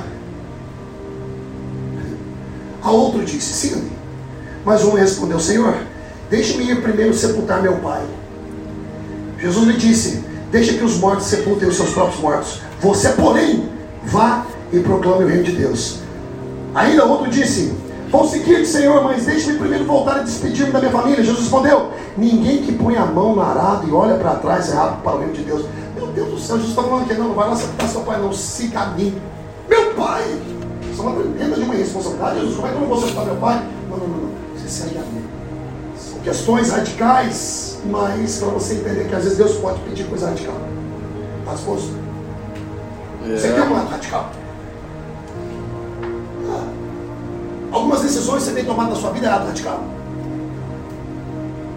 A 2.82 2.90
outro 2.90 3.24
disse, 3.24 3.52
siga-me. 3.52 3.92
Mas 4.64 4.84
um 4.84 4.94
respondeu, 4.94 5.38
Senhor, 5.38 5.76
deixe-me 6.30 6.70
ir 6.70 6.82
primeiro 6.82 7.12
sepultar 7.12 7.62
meu 7.62 7.76
pai. 7.76 8.02
Jesus 9.38 9.66
lhe 9.66 9.76
disse, 9.76 10.24
deixa 10.50 10.72
que 10.72 10.82
os 10.82 10.96
mortos 10.96 11.26
sepultem 11.26 11.68
os 11.68 11.76
seus 11.76 11.90
próprios 11.90 12.20
mortos. 12.20 12.60
Você, 12.80 13.10
porém, 13.10 13.75
vá 14.06 14.46
e 14.72 14.80
proclame 14.80 15.24
o 15.24 15.28
reino 15.28 15.44
de 15.44 15.52
Deus. 15.52 16.00
Ainda 16.74 17.04
outro 17.04 17.30
disse, 17.30 17.74
vou 18.10 18.26
seguir 18.26 18.64
Senhor, 18.66 19.02
mas 19.02 19.24
deixe-me 19.24 19.58
primeiro 19.58 19.84
voltar 19.84 20.20
e 20.20 20.24
despedir-me 20.24 20.72
da 20.72 20.78
minha 20.78 20.90
família. 20.90 21.22
Jesus 21.22 21.40
respondeu, 21.40 21.90
ninguém 22.16 22.62
que 22.62 22.72
põe 22.72 22.96
a 22.96 23.06
mão 23.06 23.34
no 23.34 23.42
arado 23.42 23.88
e 23.88 23.92
olha 23.92 24.16
para 24.16 24.34
trás 24.36 24.72
é 24.72 24.76
apto 24.76 25.02
para 25.02 25.16
o 25.16 25.18
reino 25.18 25.32
de 25.32 25.42
Deus. 25.42 25.64
Meu 25.94 26.06
Deus 26.08 26.28
do 26.30 26.38
céu, 26.38 26.56
Jesus 26.56 26.70
está 26.70 26.82
falando 26.82 27.02
aqui, 27.02 27.14
não, 27.14 27.28
não 27.28 27.34
vai 27.34 27.48
lá 27.48 27.56
sepultar 27.56 27.88
seu 27.88 28.00
pai, 28.02 28.20
não, 28.20 28.32
siga 28.32 28.80
a 28.80 28.86
mim. 28.88 29.14
Meu 29.68 29.94
pai! 29.94 30.22
Isso 30.92 31.02
é 31.02 31.04
uma 31.04 31.20
tremenda 31.20 31.56
de 31.56 31.62
uma 31.62 31.74
responsabilidade. 31.74 32.40
Jesus, 32.40 32.56
como 32.56 32.66
é 32.66 32.70
que 32.70 32.76
eu 32.76 32.80
não 32.80 32.88
vou 32.88 33.00
sepultar 33.00 33.24
meu 33.24 33.36
pai? 33.36 33.66
Não, 33.90 33.96
não, 33.96 34.08
não, 34.08 34.16
não. 34.18 34.30
Você 34.56 34.68
segue 34.68 34.98
a 34.98 35.00
mim. 35.00 35.24
São 35.98 36.18
questões 36.20 36.70
radicais, 36.70 37.78
mas 37.90 38.38
para 38.38 38.48
você 38.48 38.74
entender 38.74 39.08
que 39.08 39.14
às 39.14 39.22
vezes 39.24 39.38
Deus 39.38 39.52
pode 39.56 39.80
pedir 39.80 40.04
coisa 40.04 40.28
radical. 40.28 40.54
Está 41.40 41.54
disposto? 41.54 42.05
É. 43.28 43.36
Você 43.36 43.52
quer 43.52 43.62
uma 43.62 43.80
radical? 43.80 44.30
Ah. 46.48 46.68
Algumas 47.72 48.02
decisões 48.02 48.44
que 48.44 48.48
você 48.50 48.54
tem 48.54 48.64
tomado 48.64 48.90
na 48.90 48.96
sua 48.96 49.10
vida 49.10 49.26
é 49.26 49.30
radical. 49.30 49.84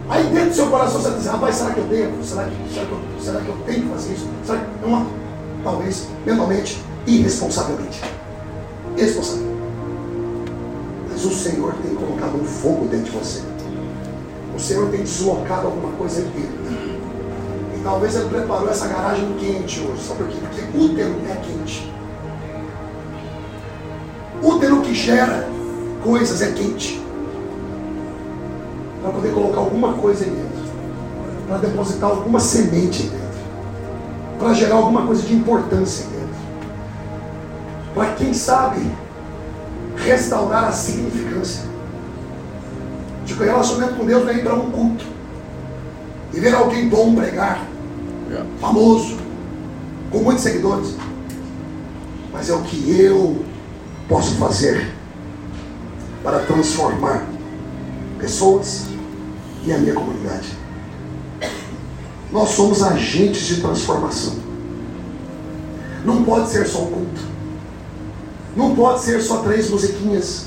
Aí 0.10 0.24
dentro 0.26 0.50
do 0.50 0.56
seu 0.56 0.68
coração 0.68 1.02
você 1.02 1.12
diz, 1.12 1.26
rapaz, 1.26 1.56
será 1.56 1.72
que 1.72 1.80
eu 1.80 1.86
devo? 1.86 2.24
Será 2.24 2.46
que, 2.46 2.74
será 2.74 2.86
que, 2.86 2.92
eu, 2.92 3.00
será 3.22 3.42
que 3.42 3.48
eu 3.48 3.58
tenho 3.66 3.84
que 3.84 3.90
fazer 3.90 4.14
isso? 4.14 4.28
Será 4.46 4.60
que 4.60 4.66
é 4.84 4.88
uma, 4.88 5.06
talvez, 5.64 6.08
mentalmente, 6.26 6.82
irresponsavelmente. 7.06 8.02
Irresponsável. 8.98 9.50
Mas 11.12 11.26
o 11.26 11.32
Senhor 11.32 11.74
tem 11.84 11.96
colocado 11.96 12.36
um 12.42 12.46
fogo 12.46 12.86
dentro 12.86 13.06
de 13.06 13.18
você. 13.18 13.42
O 14.56 14.60
Senhor 14.60 14.90
tem 14.90 15.02
deslocado 15.02 15.68
alguma 15.68 15.92
coisa 15.94 16.22
aqui. 16.22 16.50
Talvez 17.84 18.16
Ele 18.16 18.30
preparou 18.30 18.70
essa 18.70 18.88
garagem 18.88 19.36
quente 19.40 19.80
hoje. 19.80 20.04
Sabe 20.04 20.24
por 20.24 20.28
quê? 20.28 20.38
Porque 20.42 20.78
útero 20.78 21.16
é 21.30 21.36
quente. 21.36 21.92
Útero 24.42 24.82
que 24.82 24.94
gera 24.94 25.48
coisas 26.04 26.42
é 26.42 26.52
quente 26.52 27.02
para 29.02 29.12
poder 29.12 29.34
colocar 29.34 29.60
alguma 29.60 29.94
coisa 29.94 30.26
aí 30.26 30.30
dentro, 30.30 30.72
para 31.48 31.58
depositar 31.58 32.10
alguma 32.10 32.40
semente 32.40 33.04
aí 33.04 33.10
dentro, 33.10 33.40
para 34.38 34.54
gerar 34.54 34.76
alguma 34.76 35.06
coisa 35.06 35.22
de 35.24 35.34
importância 35.34 36.06
aí 36.06 36.12
dentro, 36.12 36.36
para 37.94 38.14
quem 38.14 38.34
sabe 38.34 38.92
restaurar 39.98 40.66
a 40.66 40.72
significância. 40.72 41.64
De 43.26 43.36
que 43.36 43.44
o 43.44 43.46
relacionamento 43.46 43.96
com 43.96 44.06
Deus 44.06 44.24
não 44.24 44.32
é 44.32 44.36
ir 44.38 44.44
para 44.44 44.56
um 44.56 44.72
culto 44.72 45.06
e 46.34 46.40
ver 46.40 46.56
alguém 46.56 46.90
bom 46.90 47.14
pregar, 47.14 47.68
famoso, 48.60 49.18
com 50.12 50.20
muitos 50.20 50.44
seguidores, 50.44 50.96
mas 52.32 52.50
é 52.50 52.54
o 52.54 52.62
que 52.62 53.00
eu 53.00 53.44
posso 54.08 54.36
fazer 54.36 54.94
para 56.24 56.40
transformar 56.40 57.26
pessoas 58.20 58.86
e 59.64 59.72
a 59.72 59.78
minha 59.78 59.94
comunidade. 59.94 60.58
Nós 62.32 62.50
somos 62.50 62.84
agentes 62.84 63.42
de 63.48 63.62
transformação. 63.62 64.36
Não 66.06 66.24
pode 66.24 66.50
ser 66.50 66.68
só 66.68 66.84
um 66.84 66.92
culto. 66.92 67.22
Não 68.56 68.76
pode 68.76 69.02
ser 69.02 69.22
só 69.22 69.38
três 69.38 69.70
musiquinhas. 69.70 70.46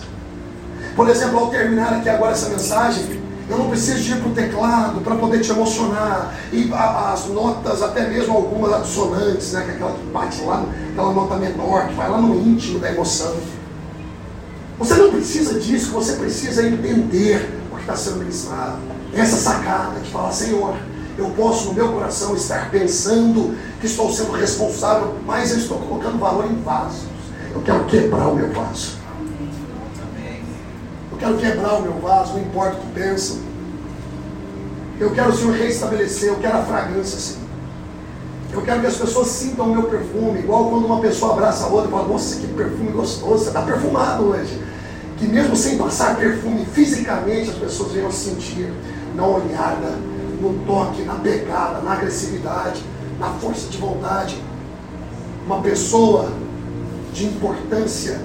Por 0.95 1.09
exemplo, 1.09 1.39
ao 1.39 1.51
terminar 1.51 1.95
aqui 1.95 2.09
agora 2.09 2.33
essa 2.33 2.49
mensagem, 2.49 3.22
eu 3.49 3.59
não 3.59 3.69
preciso 3.69 4.13
ir 4.13 4.21
para 4.21 4.29
o 4.29 4.35
teclado 4.35 5.01
para 5.01 5.15
poder 5.17 5.41
te 5.41 5.51
emocionar. 5.51 6.35
E 6.53 6.71
as 6.73 7.27
notas, 7.27 7.83
até 7.83 8.09
mesmo 8.09 8.35
algumas 8.35 8.73
assonantes, 8.73 9.53
né? 9.53 9.63
Que 9.63 9.71
é 9.71 9.75
aquela 9.75 9.93
que 9.93 10.07
bate 10.07 10.43
lá, 10.43 10.65
aquela 10.91 11.13
nota 11.13 11.37
menor, 11.37 11.89
que 11.89 11.95
vai 11.95 12.11
lá 12.11 12.21
no 12.21 12.35
íntimo 12.35 12.79
da 12.79 12.91
emoção. 12.91 13.35
Você 14.79 14.95
não 14.95 15.11
precisa 15.11 15.61
disso, 15.61 15.93
você 15.93 16.15
precisa 16.15 16.67
entender 16.67 17.61
o 17.71 17.77
que 17.77 17.83
está 17.83 17.95
sendo 17.97 18.19
ministrado 18.19 18.79
essa 19.15 19.37
sacada 19.37 20.01
de 20.01 20.11
falar, 20.11 20.33
Senhor, 20.33 20.75
eu 21.19 21.31
posso 21.31 21.69
no 21.69 21.75
meu 21.75 21.93
coração 21.93 22.35
estar 22.35 22.71
pensando 22.71 23.57
que 23.81 23.87
estou 23.87 24.11
sendo 24.11 24.33
responsável, 24.33 25.15
mas 25.27 25.51
eu 25.51 25.59
estou 25.59 25.79
colocando 25.79 26.19
valor 26.19 26.47
em 26.47 26.63
vasos. 26.63 27.03
Eu 27.55 27.61
quero 27.61 27.85
quebrar 27.85 28.29
o 28.29 28.35
meu 28.35 28.51
vaso. 28.51 29.02
Quero 31.23 31.37
quebrar 31.37 31.75
o 31.75 31.83
meu 31.83 32.01
vaso, 32.01 32.33
não 32.33 32.41
importa 32.41 32.79
o 32.79 32.81
que 32.81 33.01
pensam. 33.01 33.37
Eu 34.99 35.13
quero 35.13 35.31
o 35.31 35.33
Senhor 35.33 35.55
reestabelecer, 35.55 36.29
eu 36.31 36.41
quero 36.41 36.59
a 36.59 36.63
fragrância, 36.65 37.17
Senhor. 37.17 37.49
Eu 38.53 38.63
quero 38.63 38.81
que 38.81 38.89
as 38.89 38.97
pessoas 38.97 39.29
sintam 39.29 39.67
o 39.67 39.69
meu 39.73 39.85
perfume, 39.85 40.41
igual 40.41 40.69
quando 40.69 40.85
uma 40.85 40.99
pessoa 40.99 41.35
abraça 41.35 41.67
a 41.67 41.69
outra 41.69 41.87
e 41.87 41.93
fala, 41.93 42.09
nossa, 42.09 42.41
que 42.41 42.49
perfume 42.49 42.91
gostoso, 42.91 43.39
você 43.39 43.49
está 43.51 43.63
perfumado 43.63 44.25
hoje. 44.25 44.61
Que 45.17 45.29
mesmo 45.29 45.55
sem 45.55 45.79
passar 45.79 46.17
perfume 46.17 46.67
fisicamente, 46.67 47.51
as 47.51 47.57
pessoas 47.57 47.93
venham 47.93 48.11
sentir 48.11 48.73
na 49.15 49.25
olhada, 49.25 49.91
no 50.41 50.55
toque, 50.67 51.03
na 51.03 51.15
pegada, 51.15 51.83
na 51.83 51.93
agressividade, 51.93 52.83
na 53.21 53.29
força 53.35 53.69
de 53.69 53.79
vontade. 53.79 54.43
Uma 55.47 55.61
pessoa 55.61 56.33
de 57.13 57.27
importância 57.27 58.21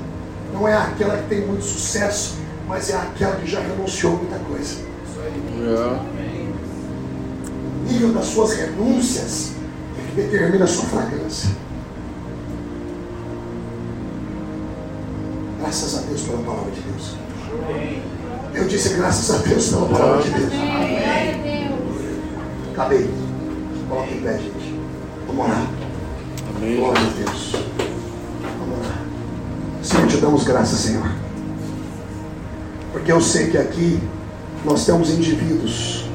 não 0.51 0.67
é 0.67 0.75
aquela 0.75 1.15
que 1.17 1.27
tem 1.29 1.45
muito 1.45 1.63
sucesso, 1.63 2.46
mas 2.67 2.89
é 2.89 2.95
aquela 2.95 3.38
que 3.38 3.49
já 3.49 3.62
renunciou 3.62 4.17
muita 4.17 4.38
coisa. 4.39 4.75
O 7.82 7.91
nível 7.91 8.13
das 8.13 8.25
suas 8.25 8.53
renúncias 8.53 9.53
é 9.97 10.01
que 10.10 10.21
determina 10.21 10.65
a 10.65 10.67
sua 10.67 10.86
fragrância. 10.86 11.49
Graças 15.60 15.97
a 15.97 16.01
Deus 16.01 16.21
pela 16.21 16.43
palavra 16.43 16.71
de 16.71 16.82
Deus. 16.82 17.15
Eu 18.53 18.67
disse 18.67 18.93
graças 18.95 19.36
a 19.36 19.38
Deus 19.47 19.69
pela 19.69 19.88
palavra 19.88 20.23
de 20.23 20.30
Deus. 20.32 20.53
Acabei. 22.73 23.10
Coloque 23.89 24.13
em 24.13 24.21
pé, 24.21 24.38
gente. 24.38 24.80
Vamos 25.25 25.45
orar. 25.45 25.67
Amém. 26.56 26.77
Glória 26.77 27.01
a 27.01 27.25
Deus. 27.25 27.56
Vamos 28.60 28.80
orar. 28.86 29.01
Senhor, 29.82 30.08
te 30.08 30.17
damos 30.17 30.43
graças, 30.43 30.80
Senhor. 30.80 31.27
Porque 32.97 33.12
eu 33.12 33.21
sei 33.21 33.51
que 33.51 33.57
aqui 33.60 33.99
nós 34.65 34.83
temos 34.83 35.12
indivíduos. 35.12 36.10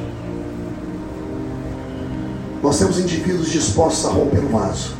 Nós 2.60 2.76
temos 2.76 2.98
indivíduos 2.98 3.50
dispostos 3.50 4.04
a 4.06 4.08
romper 4.08 4.40
o 4.40 4.48
vaso. 4.48 4.96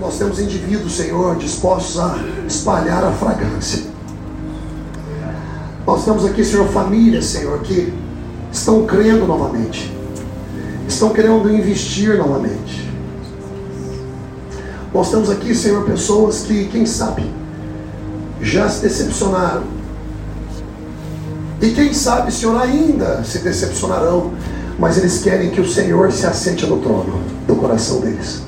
Nós 0.00 0.18
temos 0.18 0.40
indivíduos, 0.40 0.96
Senhor, 0.96 1.36
dispostos 1.36 2.00
a 2.00 2.18
espalhar 2.48 3.04
a 3.04 3.12
fragrância. 3.12 3.84
Nós 5.86 6.04
temos 6.04 6.24
aqui, 6.24 6.44
Senhor, 6.44 6.66
famílias, 6.66 7.26
Senhor, 7.26 7.60
que 7.60 7.94
estão 8.50 8.84
crendo 8.86 9.24
novamente, 9.24 9.96
estão 10.88 11.10
querendo 11.10 11.48
investir 11.48 12.18
novamente. 12.18 12.90
Nós 14.92 15.10
temos 15.12 15.30
aqui, 15.30 15.54
Senhor, 15.54 15.84
pessoas 15.84 16.40
que, 16.42 16.66
quem 16.66 16.84
sabe, 16.84 17.22
já 18.42 18.68
se 18.68 18.82
decepcionaram. 18.82 19.75
E 21.60 21.70
quem 21.70 21.92
sabe, 21.92 22.32
Senhor, 22.32 22.60
ainda 22.60 23.24
se 23.24 23.38
decepcionarão, 23.38 24.32
mas 24.78 24.98
eles 24.98 25.22
querem 25.22 25.50
que 25.50 25.60
o 25.60 25.68
Senhor 25.68 26.12
se 26.12 26.26
assente 26.26 26.66
no 26.66 26.78
trono 26.80 27.20
do 27.46 27.56
coração 27.56 28.00
deles. 28.00 28.42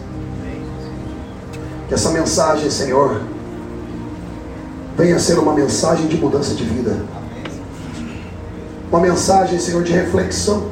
Que 1.89 1.95
essa 1.95 2.11
mensagem, 2.11 2.71
Senhor, 2.71 3.23
venha 4.97 5.17
a 5.17 5.19
ser 5.19 5.39
uma 5.39 5.55
mensagem 5.55 6.07
de 6.07 6.17
mudança 6.19 6.55
de 6.55 6.65
vida 6.65 6.97
uma 8.91 9.01
mensagem, 9.01 9.59
Senhor, 9.59 9.83
de 9.83 9.93
reflexão, 9.93 10.69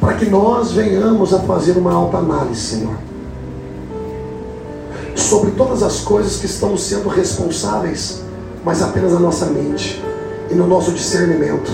para 0.00 0.14
que 0.14 0.26
nós 0.26 0.72
venhamos 0.72 1.32
a 1.32 1.40
fazer 1.40 1.76
uma 1.76 1.92
alta 1.92 2.18
análise, 2.18 2.60
Senhor, 2.60 2.96
sobre 5.14 5.52
todas 5.52 5.82
as 5.82 6.00
coisas 6.00 6.36
que 6.36 6.46
estamos 6.46 6.82
sendo 6.82 7.08
responsáveis, 7.08 8.22
mas 8.64 8.82
apenas 8.82 9.12
na 9.12 9.20
nossa 9.20 9.46
mente 9.46 10.02
e 10.54 10.56
no 10.56 10.68
nosso 10.68 10.92
discernimento, 10.92 11.70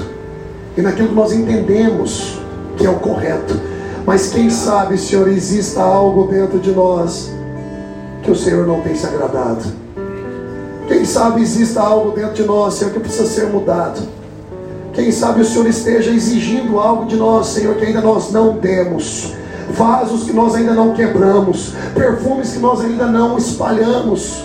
e 0.74 0.80
naquilo 0.80 1.08
que 1.08 1.14
nós 1.14 1.32
entendemos 1.32 2.40
que 2.76 2.86
é 2.86 2.90
o 2.90 2.94
correto, 2.94 3.60
Mas 4.06 4.28
quem 4.28 4.50
sabe, 4.50 4.98
Senhor, 4.98 5.28
exista 5.28 5.82
algo 5.82 6.26
dentro 6.26 6.58
de 6.58 6.72
nós 6.72 7.30
que 8.22 8.30
o 8.30 8.34
Senhor 8.34 8.66
não 8.66 8.80
tem 8.80 8.96
se 8.96 9.06
agradado. 9.06 9.64
Quem 10.88 11.04
sabe 11.04 11.42
exista 11.42 11.80
algo 11.80 12.10
dentro 12.10 12.34
de 12.34 12.42
nós, 12.42 12.74
Senhor, 12.74 12.92
que 12.92 12.98
precisa 12.98 13.26
ser 13.26 13.46
mudado. 13.46 14.00
Quem 14.94 15.12
sabe 15.12 15.42
o 15.42 15.44
Senhor 15.44 15.66
esteja 15.68 16.10
exigindo 16.10 16.80
algo 16.80 17.06
de 17.06 17.16
nós, 17.16 17.48
Senhor, 17.48 17.76
que 17.76 17.84
ainda 17.84 18.00
nós 18.00 18.32
não 18.32 18.56
temos. 18.56 19.34
Vasos 19.70 20.24
que 20.24 20.32
nós 20.32 20.56
ainda 20.56 20.72
não 20.72 20.94
quebramos, 20.94 21.74
perfumes 21.94 22.52
que 22.52 22.58
nós 22.58 22.80
ainda 22.80 23.06
não 23.06 23.38
espalhamos. 23.38 24.42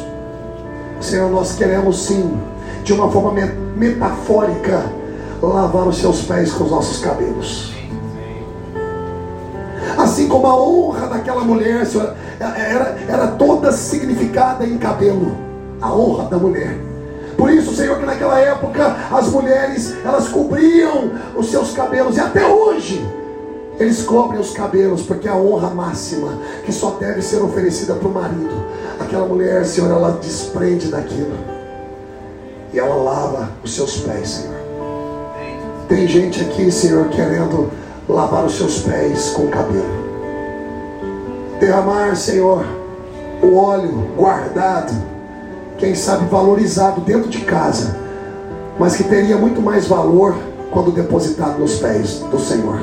Senhor, 1.02 1.32
nós 1.32 1.56
queremos 1.56 2.06
sim, 2.06 2.38
de 2.86 2.94
uma 2.94 3.12
forma 3.12 3.34
metafórica, 3.76 4.86
lavar 5.42 5.88
os 5.88 5.98
seus 5.98 6.22
pés 6.22 6.54
com 6.54 6.66
os 6.66 6.72
nossos 6.72 7.00
cabelos. 7.04 7.74
Assim 9.98 10.28
como 10.28 10.46
a 10.46 10.56
honra 10.56 11.08
daquela 11.08 11.44
mulher 11.44 11.86
Senhor, 11.86 12.14
era, 12.40 12.96
era 13.10 13.28
toda 13.28 13.72
significada 13.72 14.66
em 14.66 14.78
cabelo. 14.78 15.36
A 15.82 15.94
honra 15.94 16.30
da 16.30 16.38
mulher. 16.38 16.78
Por 17.36 17.52
isso, 17.52 17.76
Senhor, 17.76 17.98
que 17.98 18.06
naquela 18.06 18.40
época 18.40 18.96
as 19.12 19.30
mulheres 19.30 19.96
elas 20.06 20.28
cobriam 20.30 21.12
os 21.36 21.50
seus 21.50 21.74
cabelos 21.74 22.16
e 22.18 22.20
até 22.20 22.46
hoje 22.46 23.04
eles 23.80 24.04
cobrem 24.04 24.40
os 24.40 24.52
cabelos, 24.52 25.02
porque 25.02 25.28
a 25.28 25.36
honra 25.36 25.72
máxima 25.72 26.38
que 26.64 26.72
só 26.72 26.92
deve 26.92 27.22
ser 27.22 27.42
oferecida 27.42 27.96
para 27.96 28.08
o 28.08 28.14
marido, 28.14 28.56
aquela 29.00 29.26
mulher, 29.26 29.66
Senhor, 29.66 29.90
ela 29.92 30.12
desprende 30.12 30.88
daquilo 30.88 31.55
e 32.76 32.80
ela 32.80 32.96
lava 32.96 33.50
os 33.64 33.74
seus 33.74 33.98
pés, 34.02 34.28
Senhor. 34.28 34.56
Tem 35.88 36.06
gente 36.06 36.42
aqui, 36.42 36.70
Senhor, 36.70 37.08
querendo 37.08 37.72
lavar 38.08 38.46
os 38.46 38.58
seus 38.58 38.80
pés 38.80 39.30
com 39.30 39.48
cabelo. 39.48 40.06
Derramar, 41.58 42.18
Senhor, 42.18 42.66
o 43.42 43.56
óleo 43.56 44.10
guardado, 44.18 44.94
quem 45.78 45.96
sabe 45.96 46.26
valorizado 46.26 47.00
dentro 47.00 47.30
de 47.30 47.46
casa, 47.46 47.98
mas 48.78 48.98
que 48.98 49.06
teria 49.06 49.38
muito 49.38 49.62
mais 49.62 49.88
valor 49.88 50.36
quando 50.72 50.92
depositado 50.92 51.58
nos 51.58 51.78
pés 51.78 52.20
do 52.30 52.38
Senhor. 52.38 52.78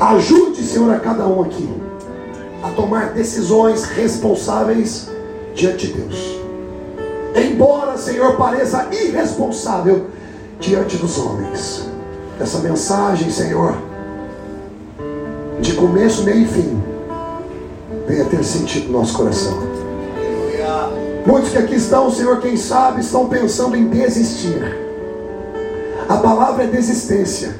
Ajude, 0.00 0.64
Senhor, 0.64 0.90
a 0.94 0.98
cada 0.98 1.26
um 1.26 1.42
aqui 1.42 1.68
a 2.62 2.70
tomar 2.70 3.10
decisões 3.10 3.84
responsáveis 3.84 5.10
diante 5.54 5.88
de 5.88 5.92
Deus. 5.92 6.41
Embora, 7.34 7.96
Senhor, 7.96 8.36
pareça 8.36 8.88
irresponsável 8.92 10.06
diante 10.60 10.96
dos 10.96 11.18
homens. 11.18 11.88
Essa 12.40 12.58
mensagem, 12.58 13.30
Senhor, 13.30 13.76
de 15.60 15.74
começo, 15.74 16.24
meio 16.24 16.42
e 16.42 16.46
fim, 16.46 16.82
venha 18.06 18.24
ter 18.24 18.42
sentido 18.44 18.90
no 18.90 18.98
nosso 18.98 19.16
coração. 19.16 19.72
Muitos 21.24 21.50
que 21.50 21.58
aqui 21.58 21.76
estão, 21.76 22.10
Senhor, 22.10 22.40
quem 22.40 22.56
sabe, 22.56 23.00
estão 23.00 23.28
pensando 23.28 23.76
em 23.76 23.86
desistir. 23.88 24.76
A 26.08 26.16
palavra 26.16 26.64
é 26.64 26.66
desistência. 26.66 27.54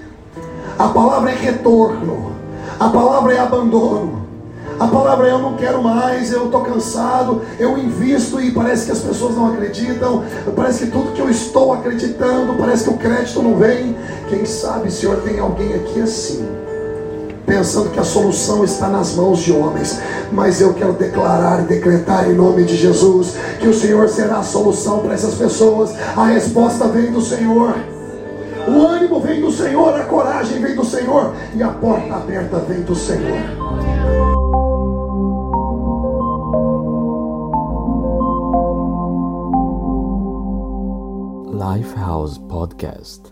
A 0.78 0.88
palavra 0.88 1.30
é 1.30 1.34
retorno. 1.34 2.32
A 2.80 2.88
palavra 2.88 3.34
é 3.34 3.38
abandono. 3.38 4.21
A 4.82 4.88
palavra 4.88 5.28
é 5.28 5.30
eu 5.30 5.38
não 5.38 5.54
quero 5.54 5.80
mais, 5.80 6.32
eu 6.32 6.46
estou 6.46 6.60
cansado, 6.62 7.42
eu 7.56 7.78
invisto 7.78 8.40
e 8.40 8.50
parece 8.50 8.86
que 8.86 8.90
as 8.90 8.98
pessoas 8.98 9.36
não 9.36 9.52
acreditam, 9.52 10.24
parece 10.56 10.86
que 10.86 10.90
tudo 10.90 11.12
que 11.12 11.20
eu 11.20 11.30
estou 11.30 11.72
acreditando, 11.72 12.54
parece 12.54 12.82
que 12.82 12.90
o 12.90 12.96
crédito 12.96 13.40
não 13.44 13.54
vem. 13.56 13.96
Quem 14.28 14.44
sabe, 14.44 14.90
Senhor, 14.90 15.18
tem 15.18 15.38
alguém 15.38 15.72
aqui 15.74 16.00
assim, 16.00 16.44
pensando 17.46 17.90
que 17.90 18.00
a 18.00 18.02
solução 18.02 18.64
está 18.64 18.88
nas 18.88 19.14
mãos 19.14 19.38
de 19.38 19.52
homens, 19.52 20.00
mas 20.32 20.60
eu 20.60 20.74
quero 20.74 20.94
declarar 20.94 21.60
e 21.62 21.66
decretar 21.66 22.28
em 22.28 22.34
nome 22.34 22.64
de 22.64 22.76
Jesus 22.76 23.36
que 23.60 23.68
o 23.68 23.74
Senhor 23.74 24.08
será 24.08 24.38
a 24.38 24.42
solução 24.42 24.98
para 24.98 25.14
essas 25.14 25.34
pessoas, 25.34 25.94
a 26.16 26.24
resposta 26.24 26.88
vem 26.88 27.12
do 27.12 27.20
Senhor. 27.20 27.76
O 28.66 28.84
ânimo 28.84 29.20
vem 29.20 29.40
do 29.40 29.52
Senhor, 29.52 29.94
a 29.94 30.04
coragem 30.04 30.60
vem 30.60 30.74
do 30.74 30.84
Senhor 30.84 31.34
e 31.54 31.62
a 31.62 31.68
porta 31.68 32.16
aberta 32.16 32.58
vem 32.58 32.80
do 32.80 32.96
Senhor. 32.96 34.31
Lifehouse 41.62 42.40
Podcast 42.50 43.31